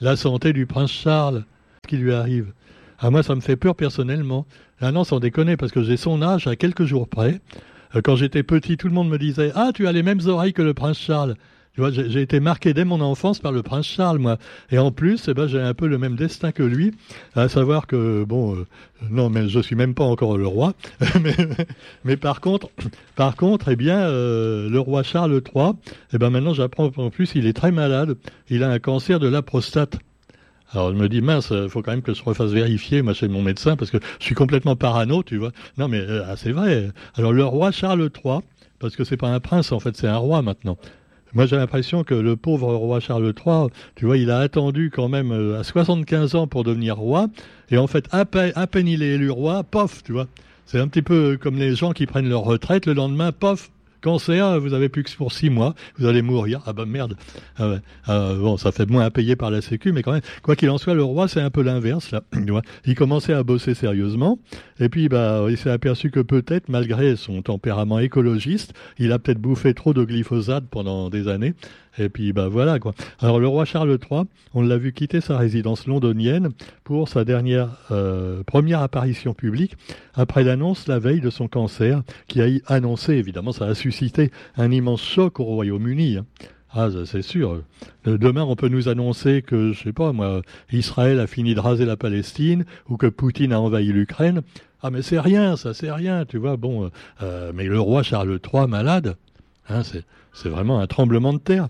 La 0.00 0.14
santé 0.14 0.52
du 0.52 0.66
prince 0.66 0.92
Charles, 0.92 1.44
ce 1.82 1.88
qui 1.88 1.96
lui 1.96 2.12
arrive. 2.12 2.52
À 2.98 3.10
moi, 3.10 3.22
ça 3.22 3.34
me 3.34 3.40
fait 3.40 3.56
peur 3.56 3.74
personnellement. 3.74 4.46
Ah 4.80 4.92
non, 4.92 5.04
sans 5.04 5.20
déconner, 5.20 5.56
parce 5.56 5.72
que 5.72 5.82
j'ai 5.82 5.96
son 5.96 6.22
âge 6.22 6.46
à 6.46 6.54
quelques 6.54 6.84
jours 6.84 7.08
près. 7.08 7.40
Euh, 7.94 8.02
quand 8.02 8.14
j'étais 8.14 8.42
petit, 8.42 8.76
tout 8.76 8.88
le 8.88 8.94
monde 8.94 9.08
me 9.08 9.18
disait 9.18 9.52
Ah, 9.54 9.70
tu 9.74 9.86
as 9.86 9.92
les 9.92 10.02
mêmes 10.02 10.20
oreilles 10.26 10.52
que 10.52 10.62
le 10.62 10.74
prince 10.74 10.98
Charles. 10.98 11.34
J'ai 11.78 12.22
été 12.22 12.40
marqué 12.40 12.72
dès 12.72 12.84
mon 12.84 13.00
enfance 13.00 13.38
par 13.38 13.52
le 13.52 13.62
prince 13.62 13.86
Charles, 13.86 14.18
moi. 14.18 14.38
Et 14.70 14.78
en 14.78 14.90
plus, 14.92 15.28
eh 15.28 15.34
ben, 15.34 15.46
j'ai 15.46 15.60
un 15.60 15.74
peu 15.74 15.86
le 15.86 15.98
même 15.98 16.16
destin 16.16 16.52
que 16.52 16.62
lui, 16.62 16.92
à 17.34 17.48
savoir 17.48 17.86
que, 17.86 18.24
bon, 18.24 18.56
euh, 18.56 18.66
non, 19.10 19.28
mais 19.28 19.48
je 19.48 19.60
suis 19.60 19.76
même 19.76 19.94
pas 19.94 20.04
encore 20.04 20.38
le 20.38 20.46
roi. 20.46 20.72
mais, 22.04 22.16
par 22.16 22.40
contre, 22.40 22.70
par 23.14 23.36
contre, 23.36 23.68
eh 23.68 23.76
bien, 23.76 23.98
euh, 23.98 24.70
le 24.70 24.80
roi 24.80 25.02
Charles 25.02 25.42
III, 25.54 25.72
eh 26.12 26.18
ben, 26.18 26.30
maintenant, 26.30 26.54
j'apprends 26.54 26.90
en 26.96 27.10
plus, 27.10 27.32
il 27.34 27.46
est 27.46 27.52
très 27.52 27.72
malade. 27.72 28.16
Il 28.48 28.62
a 28.62 28.70
un 28.70 28.78
cancer 28.78 29.20
de 29.20 29.28
la 29.28 29.42
prostate. 29.42 29.98
Alors 30.72 30.90
je 30.90 30.96
me 30.96 31.08
dis 31.08 31.20
mince, 31.20 31.52
il 31.52 31.68
faut 31.68 31.80
quand 31.80 31.92
même 31.92 32.02
que 32.02 32.12
je 32.12 32.22
refasse 32.24 32.50
vérifier, 32.50 33.00
moi 33.02 33.14
chez 33.14 33.28
mon 33.28 33.40
médecin, 33.40 33.76
parce 33.76 33.90
que 33.90 33.98
je 34.18 34.24
suis 34.24 34.34
complètement 34.34 34.74
parano, 34.74 35.22
tu 35.22 35.36
vois. 35.36 35.52
Non 35.78 35.86
mais 35.86 36.00
euh, 36.00 36.24
ah, 36.26 36.36
c'est 36.36 36.50
vrai. 36.50 36.90
Alors 37.14 37.32
le 37.32 37.44
roi 37.44 37.70
Charles 37.70 38.10
III, 38.24 38.40
parce 38.80 38.96
que 38.96 39.04
c'est 39.04 39.16
pas 39.16 39.28
un 39.28 39.38
prince 39.38 39.70
en 39.70 39.78
fait, 39.78 39.96
c'est 39.96 40.08
un 40.08 40.16
roi 40.16 40.42
maintenant. 40.42 40.76
Moi, 41.36 41.44
j'ai 41.44 41.56
l'impression 41.56 42.02
que 42.02 42.14
le 42.14 42.34
pauvre 42.34 42.74
roi 42.74 42.98
Charles 42.98 43.34
III, 43.36 43.66
tu 43.94 44.06
vois, 44.06 44.16
il 44.16 44.30
a 44.30 44.38
attendu 44.38 44.90
quand 44.90 45.10
même 45.10 45.32
euh, 45.32 45.60
à 45.60 45.64
75 45.64 46.34
ans 46.34 46.46
pour 46.46 46.64
devenir 46.64 46.96
roi. 46.96 47.26
Et 47.70 47.76
en 47.76 47.86
fait, 47.86 48.06
à 48.10 48.24
peine, 48.24 48.52
à 48.56 48.66
peine 48.66 48.88
il 48.88 49.02
est 49.02 49.16
élu 49.16 49.28
roi, 49.28 49.62
pof, 49.62 50.02
tu 50.02 50.12
vois. 50.12 50.28
C'est 50.64 50.80
un 50.80 50.88
petit 50.88 51.02
peu 51.02 51.36
comme 51.38 51.58
les 51.58 51.74
gens 51.74 51.92
qui 51.92 52.06
prennent 52.06 52.30
leur 52.30 52.40
retraite, 52.40 52.86
le 52.86 52.94
lendemain, 52.94 53.32
pof, 53.32 53.70
Cancer, 54.00 54.60
vous 54.60 54.74
avez 54.74 54.88
plus 54.88 55.02
que 55.02 55.14
pour 55.16 55.32
six 55.32 55.50
mois, 55.50 55.74
vous 55.98 56.06
allez 56.06 56.22
mourir. 56.22 56.62
Ah 56.66 56.72
bah 56.72 56.84
merde. 56.86 57.16
Ah 57.58 57.76
ah, 58.06 58.34
bon, 58.38 58.56
ça 58.56 58.72
fait 58.72 58.88
moins 58.88 59.04
à 59.04 59.10
payer 59.10 59.36
par 59.36 59.50
la 59.50 59.60
Sécu, 59.60 59.92
mais 59.92 60.02
quand 60.02 60.12
même, 60.12 60.22
quoi 60.42 60.56
qu'il 60.56 60.70
en 60.70 60.78
soit, 60.78 60.94
le 60.94 61.02
roi, 61.02 61.28
c'est 61.28 61.40
un 61.40 61.50
peu 61.50 61.62
l'inverse 61.62 62.10
là. 62.10 62.22
il 62.86 62.94
commençait 62.94 63.32
à 63.32 63.42
bosser 63.42 63.74
sérieusement, 63.74 64.38
et 64.80 64.88
puis 64.88 65.08
bah, 65.08 65.46
il 65.48 65.56
s'est 65.56 65.70
aperçu 65.70 66.10
que 66.10 66.20
peut-être, 66.20 66.68
malgré 66.68 67.16
son 67.16 67.42
tempérament 67.42 67.98
écologiste, 67.98 68.72
il 68.98 69.12
a 69.12 69.18
peut-être 69.18 69.40
bouffé 69.40 69.74
trop 69.74 69.94
de 69.94 70.04
glyphosate 70.04 70.64
pendant 70.70 71.10
des 71.10 71.28
années, 71.28 71.54
et 71.98 72.08
puis 72.08 72.32
bah 72.32 72.48
voilà 72.48 72.78
quoi. 72.78 72.94
Alors 73.20 73.40
le 73.40 73.48
roi 73.48 73.64
Charles 73.64 73.98
III, 74.10 74.22
on 74.54 74.62
l'a 74.62 74.76
vu 74.76 74.92
quitter 74.92 75.20
sa 75.20 75.36
résidence 75.38 75.86
londonienne 75.86 76.50
pour 76.84 77.08
sa 77.08 77.24
dernière 77.24 77.70
euh, 77.90 78.42
première 78.44 78.80
apparition 78.80 79.34
publique 79.34 79.76
après 80.14 80.44
l'annonce 80.44 80.88
la 80.88 80.98
veille 80.98 81.20
de 81.20 81.30
son 81.30 81.48
cancer, 81.48 82.02
qui 82.28 82.40
a 82.40 82.46
annoncé 82.66 83.14
évidemment 83.14 83.52
ça 83.52 83.66
a 83.66 83.74
suscité 83.74 84.30
un 84.56 84.70
immense 84.70 85.02
choc 85.02 85.40
au 85.40 85.44
Royaume-Uni. 85.44 86.18
Hein. 86.18 86.26
Ah, 86.78 86.88
c'est 87.06 87.22
sûr. 87.22 87.62
Euh, 88.06 88.18
demain, 88.18 88.42
on 88.42 88.54
peut 88.54 88.68
nous 88.68 88.88
annoncer 88.88 89.40
que, 89.40 89.72
je 89.72 89.84
sais 89.84 89.92
pas, 89.94 90.12
moi, 90.12 90.42
Israël 90.70 91.20
a 91.20 91.26
fini 91.26 91.54
de 91.54 91.60
raser 91.60 91.86
la 91.86 91.96
Palestine 91.96 92.66
ou 92.90 92.98
que 92.98 93.06
Poutine 93.06 93.54
a 93.54 93.60
envahi 93.60 93.92
l'Ukraine. 93.92 94.42
Ah, 94.82 94.90
mais 94.90 95.00
c'est 95.00 95.18
rien, 95.18 95.56
ça, 95.56 95.72
c'est 95.72 95.90
rien, 95.90 96.26
tu 96.26 96.36
vois. 96.36 96.58
Bon, 96.58 96.90
euh, 97.22 97.52
mais 97.54 97.64
le 97.64 97.80
roi 97.80 98.02
Charles 98.02 98.38
III 98.52 98.66
malade, 98.66 99.16
hein, 99.70 99.82
c'est 99.84 100.48
vraiment 100.48 100.78
un 100.78 100.86
tremblement 100.86 101.32
de 101.32 101.38
terre. 101.38 101.68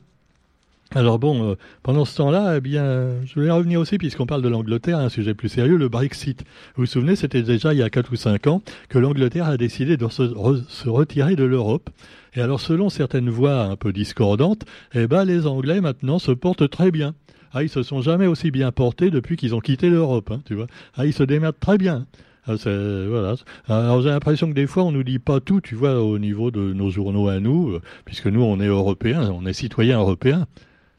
Alors 0.97 1.19
bon, 1.19 1.51
euh, 1.51 1.55
pendant 1.83 2.07
ce 2.07 2.17
temps-là, 2.17 2.57
eh 2.57 2.61
bien, 2.63 3.23
je 3.27 3.35
voulais 3.35 3.51
revenir 3.51 3.79
aussi, 3.79 3.99
puisqu'on 3.99 4.25
parle 4.25 4.41
de 4.41 4.49
l'Angleterre, 4.49 4.99
un 4.99 5.11
sujet 5.11 5.35
plus 5.35 5.51
sérieux, 5.51 5.77
le 5.77 5.91
Brexit. 5.91 6.43
Vous 6.75 6.85
vous 6.85 6.87
souvenez, 6.87 7.17
c'était 7.17 7.43
déjà 7.43 7.75
il 7.75 7.81
y 7.81 7.83
a 7.83 7.91
4 7.91 8.13
ou 8.13 8.17
5 8.17 8.47
ans 8.47 8.63
que 8.89 8.99
l'Angleterre 8.99 9.45
a 9.45 9.59
décidé 9.59 9.99
de 9.99 10.09
se, 10.09 10.89
retirer 10.89 11.37
de 11.37 11.45
l'Europe. 11.45 11.91
Et 12.33 12.41
alors, 12.41 12.61
selon 12.61 12.89
certaines 12.89 13.29
voix 13.29 13.65
un 13.65 13.77
peu 13.77 13.93
discordantes, 13.93 14.65
eh 14.95 15.07
ben, 15.07 15.27
les 15.27 15.47
Anglais 15.47 15.83
maintenant 15.83 16.19
se 16.19 16.33
portent 16.33 16.71
très 16.71 16.91
bien. 16.91 17.15
Ah, 17.53 17.63
ils 17.63 17.69
se 17.69 17.83
sont 17.83 18.01
jamais 18.01 18.27
aussi 18.27 18.51
bien 18.51 18.73
portés 18.73 19.11
depuis 19.11 19.37
qu'ils 19.37 19.55
ont 19.55 19.61
quitté 19.61 19.91
l'Europe, 19.91 20.31
hein, 20.31 20.41
tu 20.47 20.55
vois. 20.55 20.67
Ah, 20.95 21.05
ils 21.05 21.13
se 21.13 21.25
démerdent 21.25 21.61
très 21.61 21.77
bien. 21.77 22.07
Ah, 22.47 22.55
voilà. 22.65 23.35
Alors 23.69 24.01
j'ai 24.01 24.09
l'impression 24.09 24.49
que 24.49 24.55
des 24.55 24.67
fois 24.67 24.85
on 24.85 24.93
nous 24.93 25.05
dit 25.05 25.19
pas 25.19 25.41
tout, 25.41 25.61
tu 25.61 25.75
vois, 25.75 26.01
au 26.01 26.19
niveau 26.19 26.51
de 26.51 26.73
nos 26.73 26.89
journaux 26.89 27.29
à 27.29 27.39
nous, 27.39 27.73
euh, 27.73 27.83
puisque 28.07 28.29
nous 28.29 28.43
on 28.43 28.61
est 28.61 28.67
européens, 28.67 29.31
on 29.31 29.45
est 29.45 29.53
citoyens 29.53 29.99
européens. 29.99 30.47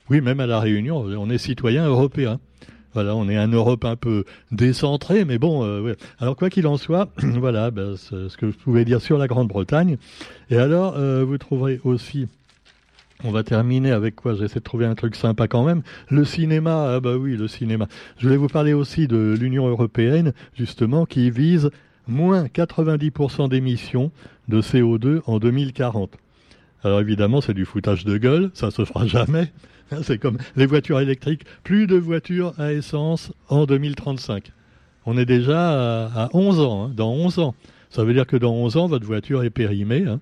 Oui, 0.09 0.21
même 0.21 0.39
à 0.39 0.47
la 0.47 0.59
Réunion, 0.59 0.97
on 0.97 1.29
est 1.29 1.37
citoyen 1.37 1.85
européen. 1.85 2.39
Voilà, 2.93 3.15
on 3.15 3.29
est 3.29 3.35
un 3.35 3.49
Europe 3.49 3.85
un 3.85 3.95
peu 3.95 4.23
décentré, 4.51 5.25
mais 5.25 5.37
bon, 5.37 5.63
euh, 5.63 5.93
Alors 6.19 6.35
quoi 6.35 6.49
qu'il 6.49 6.65
en 6.65 6.77
soit, 6.77 7.09
voilà, 7.17 7.69
ben, 7.69 7.95
ce 7.95 8.35
que 8.37 8.49
je 8.49 8.57
pouvais 8.57 8.85
dire 8.85 9.01
sur 9.01 9.17
la 9.17 9.27
Grande-Bretagne. 9.27 9.97
Et 10.49 10.57
alors, 10.57 10.95
euh, 10.97 11.23
vous 11.23 11.37
trouverez 11.37 11.79
aussi 11.83 12.27
on 13.23 13.31
va 13.31 13.43
terminer 13.43 13.91
avec 13.91 14.15
quoi 14.15 14.35
J'essaie 14.35 14.59
de 14.59 14.63
trouver 14.63 14.85
un 14.85 14.93
truc 14.93 15.15
sympa 15.15 15.47
quand 15.47 15.63
même. 15.63 15.81
Le 16.09 16.23
cinéma, 16.23 16.93
ah 16.95 16.99
bah 16.99 17.17
oui, 17.17 17.35
le 17.35 17.47
cinéma. 17.47 17.87
Je 18.17 18.25
voulais 18.25 18.37
vous 18.37 18.47
parler 18.47 18.73
aussi 18.73 19.07
de 19.07 19.35
l'Union 19.39 19.67
européenne, 19.67 20.33
justement, 20.55 21.07
qui 21.07 21.31
vise 21.31 21.71
moins 22.07 22.45
90% 22.45 23.49
d'émissions 23.49 24.11
de 24.47 24.61
CO2 24.61 25.21
en 25.25 25.39
2040. 25.39 26.15
Alors 26.83 27.01
évidemment, 27.01 27.41
c'est 27.41 27.55
du 27.55 27.65
foutage 27.65 28.05
de 28.05 28.17
gueule, 28.17 28.51
ça 28.53 28.69
se 28.69 28.85
fera 28.85 29.07
jamais. 29.07 29.51
C'est 30.03 30.17
comme 30.17 30.37
les 30.55 30.65
voitures 30.65 30.99
électriques, 30.99 31.43
plus 31.63 31.87
de 31.87 31.95
voitures 31.95 32.53
à 32.57 32.73
essence 32.73 33.31
en 33.49 33.65
2035. 33.65 34.51
On 35.05 35.17
est 35.17 35.25
déjà 35.25 36.05
à, 36.07 36.29
11 36.33 36.59
ans, 36.59 36.85
hein, 36.85 36.91
dans 36.95 37.11
11 37.11 37.39
ans. 37.39 37.55
Ça 37.89 38.03
veut 38.03 38.13
dire 38.13 38.27
que 38.27 38.35
dans 38.35 38.53
11 38.53 38.77
ans, 38.77 38.87
votre 38.87 39.05
voiture 39.05 39.43
est 39.43 39.49
périmée. 39.49 40.05
Hein. 40.05 40.19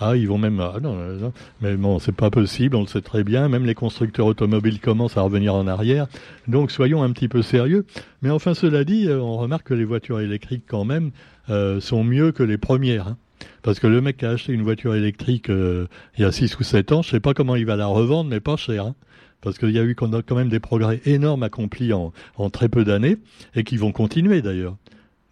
Ah, 0.00 0.16
ils 0.16 0.26
vont 0.26 0.38
même. 0.38 0.58
Ah, 0.58 0.80
non, 0.82 1.32
mais 1.60 1.76
bon, 1.76 2.00
c'est 2.00 2.14
pas 2.14 2.30
possible, 2.30 2.74
on 2.74 2.80
le 2.80 2.88
sait 2.88 3.00
très 3.00 3.22
bien. 3.22 3.48
Même 3.48 3.64
les 3.64 3.76
constructeurs 3.76 4.26
automobiles 4.26 4.80
commencent 4.80 5.16
à 5.16 5.22
revenir 5.22 5.54
en 5.54 5.68
arrière. 5.68 6.08
Donc, 6.48 6.72
soyons 6.72 7.04
un 7.04 7.12
petit 7.12 7.28
peu 7.28 7.42
sérieux. 7.42 7.86
Mais 8.20 8.30
enfin, 8.30 8.54
cela 8.54 8.82
dit, 8.82 9.06
euh, 9.06 9.20
on 9.20 9.36
remarque 9.36 9.68
que 9.68 9.74
les 9.74 9.84
voitures 9.84 10.18
électriques, 10.18 10.64
quand 10.66 10.84
même, 10.84 11.12
euh, 11.48 11.80
sont 11.80 12.02
mieux 12.02 12.32
que 12.32 12.42
les 12.42 12.58
premières. 12.58 13.08
Hein. 13.08 13.16
Parce 13.62 13.80
que 13.80 13.86
le 13.86 14.00
mec 14.00 14.18
qui 14.18 14.26
a 14.26 14.30
acheté 14.30 14.52
une 14.52 14.62
voiture 14.62 14.94
électrique 14.94 15.50
euh, 15.50 15.86
il 16.16 16.22
y 16.22 16.24
a 16.24 16.32
6 16.32 16.58
ou 16.58 16.62
7 16.62 16.92
ans, 16.92 17.02
je 17.02 17.10
sais 17.10 17.20
pas 17.20 17.34
comment 17.34 17.56
il 17.56 17.66
va 17.66 17.76
la 17.76 17.86
revendre, 17.86 18.30
mais 18.30 18.40
pas 18.40 18.56
cher. 18.56 18.86
Hein. 18.86 18.94
Parce 19.40 19.58
qu'il 19.58 19.70
y 19.70 19.78
a 19.78 19.84
eu 19.84 19.94
quand 19.94 20.34
même 20.34 20.48
des 20.48 20.60
progrès 20.60 21.00
énormes 21.04 21.42
accomplis 21.42 21.92
en, 21.92 22.12
très 22.50 22.68
peu 22.68 22.84
d'années, 22.84 23.18
et 23.54 23.62
qui 23.62 23.76
vont 23.76 23.92
continuer 23.92 24.40
d'ailleurs. 24.40 24.76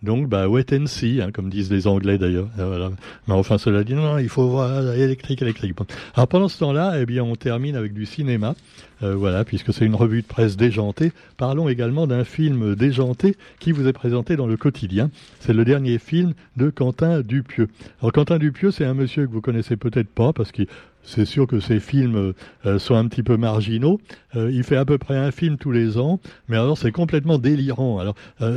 Donc, 0.03 0.29
bah, 0.29 0.49
wait 0.49 0.77
and 0.77 0.87
see, 0.87 1.23
hein, 1.23 1.31
comme 1.33 1.49
disent 1.49 1.71
les 1.71 1.87
Anglais 1.87 2.19
d'ailleurs. 2.19 2.49
Euh, 2.59 2.91
mais 3.29 3.35
enfin, 3.35 3.57
cela 3.57 3.85
dit, 3.85 3.95
non, 3.95 4.19
il 4.19 4.29
faut 4.29 4.49
voir 4.49 4.93
électrique, 4.95 5.41
électrique. 5.41 5.75
Alors 6.15 6.29
pendant 6.29 6.49
ce 6.49 6.59
temps-là, 6.59 6.95
eh 7.01 7.07
bien, 7.07 7.23
on 7.23 7.37
termine 7.37 7.77
avec 7.77 7.95
du 7.95 8.05
cinéma. 8.05 8.55
Euh, 9.03 9.15
voilà, 9.15 9.45
puisque 9.45 9.73
c'est 9.73 9.85
une 9.85 9.95
revue 9.95 10.23
de 10.23 10.27
presse 10.27 10.57
déjantée. 10.57 11.13
Parlons 11.37 11.69
également 11.69 12.07
d'un 12.07 12.25
film 12.25 12.75
déjanté 12.75 13.37
qui 13.59 13.73
vous 13.73 13.87
est 13.87 13.93
présenté 13.93 14.37
dans 14.37 14.47
le 14.47 14.57
quotidien. 14.57 15.11
C'est 15.41 15.53
le 15.53 15.65
dernier 15.65 15.99
film 15.99 16.35
de 16.57 16.71
Quentin 16.71 17.21
Dupieux. 17.21 17.69
Alors 18.01 18.13
Quentin 18.13 18.39
Dupieux, 18.39 18.71
c'est 18.71 18.85
un 18.85 18.95
monsieur 18.95 19.27
que 19.27 19.33
vous 19.33 19.41
connaissez 19.41 19.77
peut-être 19.77 20.09
pas 20.09 20.33
parce 20.33 20.53
qu'il 20.53 20.67
c'est 21.05 21.25
sûr 21.25 21.47
que 21.47 21.61
ses 21.61 21.81
films 21.81 22.33
euh, 22.65 22.79
sont 22.79 22.95
un 22.95 23.07
petit 23.09 23.23
peu 23.23 23.37
marginaux. 23.37 24.01
Euh, 24.37 24.51
il 24.53 24.63
fait 24.63 24.77
à 24.77 24.85
peu 24.85 24.99
près 24.99 25.17
un 25.17 25.31
film 25.31 25.57
tous 25.57 25.73
les 25.73 25.99
ans, 25.99 26.21
mais 26.49 26.57
alors 26.57 26.79
c'est 26.79 26.93
complètement 26.93 27.39
délirant. 27.39 27.99
Alors 27.99 28.15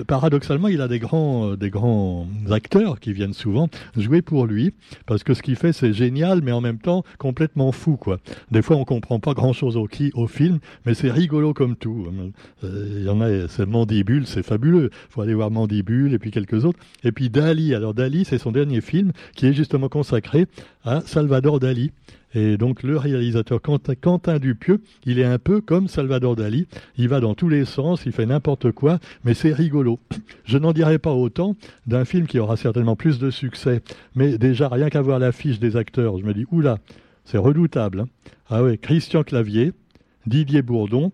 paradoxalement, 0.08 0.68
il 0.68 0.82
a 0.82 0.88
des 0.88 1.00
grands, 1.00 1.56
des 1.56 1.70
grands 1.70 2.28
acteurs 2.52 3.00
qui 3.00 3.14
viennent 3.14 3.34
souvent 3.34 3.70
jouer 3.98 4.22
pour 4.22 4.46
lui, 4.46 4.74
parce 5.06 5.24
que 5.24 5.34
ce 5.34 5.42
qu'il 5.42 5.56
fait 5.56 5.74
c'est 5.74 5.94
génial, 5.94 6.42
mais 6.42 6.52
en 6.52 6.62
même 6.62 6.80
temps 6.80 7.04
complètement 7.18 7.72
fou 7.72 7.98
quoi. 7.98 8.20
Des 8.52 8.62
fois 8.62 8.78
on 8.78 8.86
comprend 8.86 9.20
pas 9.20 9.34
grand 9.34 9.54
chose 9.54 9.78
au, 9.78 9.88
au 10.14 10.28
film, 10.36 10.60
mais 10.86 10.94
c'est 10.94 11.10
rigolo 11.10 11.54
comme 11.54 11.76
tout. 11.76 12.08
Il 12.62 13.04
y 13.04 13.10
en 13.10 13.22
a, 13.22 13.48
c'est 13.48 13.66
Mandibule, 13.66 14.28
c'est 14.28 14.44
fabuleux. 14.44 14.90
Faut 15.10 15.22
aller 15.22 15.34
voir 15.34 15.50
Mandibule 15.50 16.14
et 16.14 16.20
puis 16.20 16.32
quelques 16.32 16.66
autres. 16.66 16.80
Et 17.04 17.12
puis 17.12 17.30
Dali. 17.30 17.74
Alors 17.74 17.94
Dali, 17.94 18.26
c'est 18.26 18.38
son 18.38 18.52
dernier 18.52 18.82
film 18.82 19.12
qui 19.36 19.48
est 19.48 19.54
justement 19.54 19.90
consacré 19.90 20.48
à 20.84 21.02
Salvador 21.02 21.60
Dali. 21.60 21.92
Et 22.36 22.58
donc 22.58 22.84
le 22.84 22.98
réalisateur 22.98 23.62
Quentin, 23.62 24.40
Dupieux, 24.40 24.82
il 25.06 25.20
est 25.20 25.26
un 25.26 25.40
peu 25.40 25.62
comme 25.62 25.88
Salvador 25.88 26.36
Dali. 26.36 26.68
Il 26.98 27.08
va 27.08 27.22
dans 27.22 27.34
tous 27.34 27.48
les 27.48 27.64
sens, 27.64 28.06
il 28.06 28.12
fait 28.12 28.26
n'importe 28.26 28.72
quoi, 28.72 29.00
mais 29.24 29.34
c'est 29.34 29.54
rigolo. 29.54 30.00
Je 30.44 30.58
n'en 30.58 30.74
dirai 30.74 31.00
pas 31.00 31.14
autant 31.14 31.56
d'un 31.88 32.04
film 32.04 32.28
qui 32.28 32.38
aura 32.38 32.58
certainement 32.58 32.98
plus 32.98 33.20
de 33.20 33.30
succès. 33.30 33.82
Mais 34.16 34.38
déjà, 34.38 34.68
rien 34.68 34.90
qu'à 34.90 35.02
voir 35.02 35.18
l'affiche 35.18 35.60
des 35.60 35.78
acteurs, 35.78 36.18
je 36.18 36.26
me 36.26 36.34
dis, 36.34 36.46
oula, 36.52 36.80
c'est 37.24 37.38
redoutable. 37.38 38.02
Hein. 38.02 38.08
Ah 38.50 38.64
ouais, 38.64 38.78
Christian 38.78 39.24
Clavier, 39.24 39.72
Didier 40.28 40.62
Bourdon. 40.62 41.12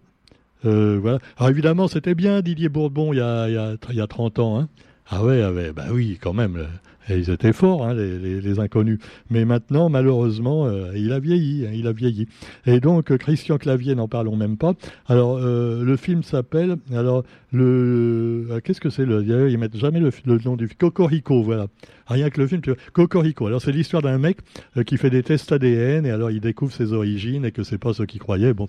Euh, 0.65 0.99
voilà. 1.01 1.19
Alors 1.37 1.49
évidemment, 1.49 1.87
c'était 1.87 2.15
bien 2.15 2.41
Didier 2.41 2.69
Bourdon 2.69 3.13
il 3.13 3.17
y 3.17 3.21
a, 3.21 3.47
il 3.49 3.95
y 3.95 4.01
a, 4.01 4.07
30 4.07 4.39
ans. 4.39 4.59
Hein. 4.59 4.69
Ah 5.09 5.23
ouais, 5.23 5.41
ah 5.41 5.51
ouais, 5.51 5.73
bah 5.73 5.87
oui, 5.91 6.17
quand 6.21 6.33
même 6.33 6.67
ils 7.09 7.29
étaient 7.29 7.53
forts, 7.53 7.85
hein, 7.85 7.93
les, 7.93 8.59
inconnus. 8.59 8.99
Mais 9.29 9.45
maintenant, 9.45 9.89
malheureusement, 9.89 10.65
euh, 10.65 10.91
il 10.95 11.11
a 11.11 11.19
vieilli, 11.19 11.65
hein, 11.65 11.71
il 11.73 11.87
a 11.87 11.91
vieilli. 11.91 12.27
Et 12.65 12.79
donc, 12.79 13.11
euh, 13.11 13.17
Christian 13.17 13.57
Clavier, 13.57 13.95
n'en 13.95 14.07
parlons 14.07 14.35
même 14.35 14.57
pas. 14.57 14.73
Alors, 15.07 15.39
le 15.39 15.95
film 15.97 16.23
s'appelle, 16.23 16.77
alors, 16.93 17.23
le, 17.51 18.59
qu'est-ce 18.63 18.81
que 18.81 18.89
c'est 18.89 19.05
le, 19.05 19.49
ils 19.49 19.57
mettent 19.57 19.77
jamais 19.77 19.99
le, 19.99 20.11
nom 20.45 20.55
du 20.55 20.67
film, 20.67 20.77
Cocorico, 20.77 21.43
voilà. 21.43 21.67
Rien 22.07 22.29
que 22.29 22.41
le 22.41 22.47
film, 22.47 22.61
tu 22.61 22.73
Cocorico. 22.93 23.47
Alors, 23.47 23.61
c'est 23.61 23.71
l'histoire 23.71 24.01
d'un 24.01 24.17
mec 24.17 24.37
qui 24.85 24.97
fait 24.97 25.09
des 25.09 25.23
tests 25.23 25.51
ADN 25.51 26.05
et 26.05 26.11
alors 26.11 26.31
il 26.31 26.41
découvre 26.41 26.73
ses 26.73 26.93
origines 26.93 27.45
et 27.45 27.51
que 27.51 27.63
c'est 27.63 27.77
pas 27.77 27.93
ce 27.93 28.03
qu'il 28.03 28.19
croyait. 28.19 28.53
Bon, 28.53 28.67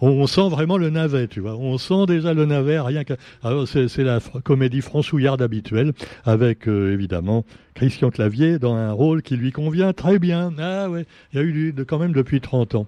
on, 0.00 0.26
sent 0.26 0.48
vraiment 0.48 0.78
le 0.78 0.90
navet, 0.90 1.28
tu 1.28 1.40
vois. 1.40 1.56
On 1.56 1.78
sent 1.78 2.06
déjà 2.06 2.34
le 2.34 2.44
navet, 2.44 2.78
rien 2.80 3.04
que. 3.04 3.14
Alors 3.42 3.66
c'est 3.66 3.98
la 3.98 4.20
comédie 4.44 4.80
franchouillarde 4.80 5.42
habituelle, 5.42 5.92
avec 6.24 6.68
euh, 6.68 6.92
évidemment 6.92 7.44
Christian 7.74 8.10
Clavier 8.10 8.58
dans 8.58 8.74
un 8.74 8.92
rôle 8.92 9.22
qui 9.22 9.36
lui 9.36 9.52
convient 9.52 9.92
très 9.92 10.18
bien. 10.18 10.52
Ah 10.58 10.90
ouais, 10.90 11.06
il 11.32 11.36
y 11.36 11.42
a 11.42 11.44
eu 11.44 11.74
quand 11.86 11.98
même 11.98 12.12
depuis 12.12 12.40
30 12.40 12.74
ans 12.74 12.86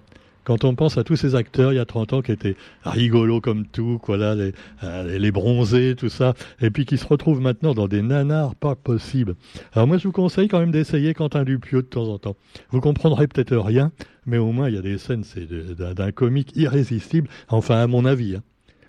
quand 0.49 0.63
on 0.63 0.73
pense 0.73 0.97
à 0.97 1.03
tous 1.03 1.15
ces 1.15 1.35
acteurs 1.35 1.73
il 1.73 1.75
y 1.75 1.79
a 1.79 1.85
30 1.85 2.13
ans 2.13 2.21
qui 2.23 2.31
étaient 2.31 2.55
rigolos 2.83 3.39
comme 3.39 3.67
tout, 3.67 3.99
quoi 4.01 4.17
là, 4.17 4.33
les, 4.33 4.53
euh, 4.83 5.19
les 5.19 5.31
bronzés, 5.31 5.93
tout 5.95 6.09
ça, 6.09 6.33
et 6.59 6.71
puis 6.71 6.87
qui 6.87 6.97
se 6.97 7.05
retrouvent 7.05 7.39
maintenant 7.39 7.75
dans 7.75 7.87
des 7.87 8.01
nanars 8.01 8.55
pas 8.55 8.73
possibles. 8.73 9.35
Alors 9.73 9.87
moi 9.87 9.99
je 9.99 10.07
vous 10.07 10.11
conseille 10.11 10.47
quand 10.47 10.57
même 10.57 10.71
d'essayer 10.71 11.13
Quentin 11.13 11.43
Dupieux 11.43 11.83
de 11.83 11.87
temps 11.87 12.07
en 12.07 12.17
temps. 12.17 12.35
Vous 12.71 12.81
comprendrez 12.81 13.27
peut-être 13.27 13.55
rien, 13.57 13.91
mais 14.25 14.39
au 14.39 14.51
moins 14.51 14.69
il 14.69 14.73
y 14.73 14.79
a 14.79 14.81
des 14.81 14.97
scènes 14.97 15.23
c'est 15.23 15.47
d'un 15.47 16.11
comique 16.11 16.55
irrésistible, 16.55 17.29
enfin 17.49 17.75
à 17.75 17.85
mon 17.85 18.03
avis. 18.05 18.37
Hein. 18.37 18.41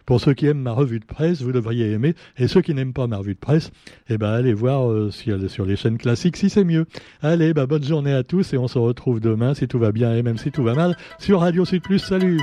Pour 0.07 0.21
ceux 0.21 0.35
qui 0.35 0.47
aiment 0.47 0.63
ma 0.63 0.73
revue 0.73 1.01
de 1.01 1.05
presse, 1.05 1.43
vous 1.43 1.53
devriez 1.53 1.93
aimer. 1.93 2.15
Et 2.39 2.49
ceux 2.49 2.61
qui 2.61 2.75
n'aiment 2.75 2.93
pas 2.93 3.07
ma 3.07 3.19
revue 3.19 3.35
de 3.35 3.39
presse, 3.39 3.71
eh 4.09 4.19
ben, 4.19 4.31
allez 4.31 4.55
voir 4.55 4.91
euh, 4.91 5.11
sur, 5.11 5.67
les 5.67 5.77
chaînes 5.77 5.99
classiques 5.99 6.37
si 6.37 6.51
c'est 6.51 6.65
mieux. 6.65 6.87
Allez, 7.23 7.55
bah, 7.55 7.67
bonne 7.67 7.85
journée 7.85 8.13
à 8.13 8.23
tous 8.23 8.53
et 8.53 8.59
on 8.59 8.69
se 8.69 8.79
retrouve 8.79 9.21
demain 9.21 9.55
si 9.55 9.69
tout 9.69 9.79
va 9.79 9.93
bien 9.93 10.15
et 10.15 10.23
même 10.23 10.39
si 10.39 10.51
tout 10.51 10.63
va 10.63 10.75
mal 10.75 10.97
sur 11.19 11.41
Radio 11.41 11.65
Sud 11.65 11.83
Plus. 11.83 11.99
Salut! 11.99 12.41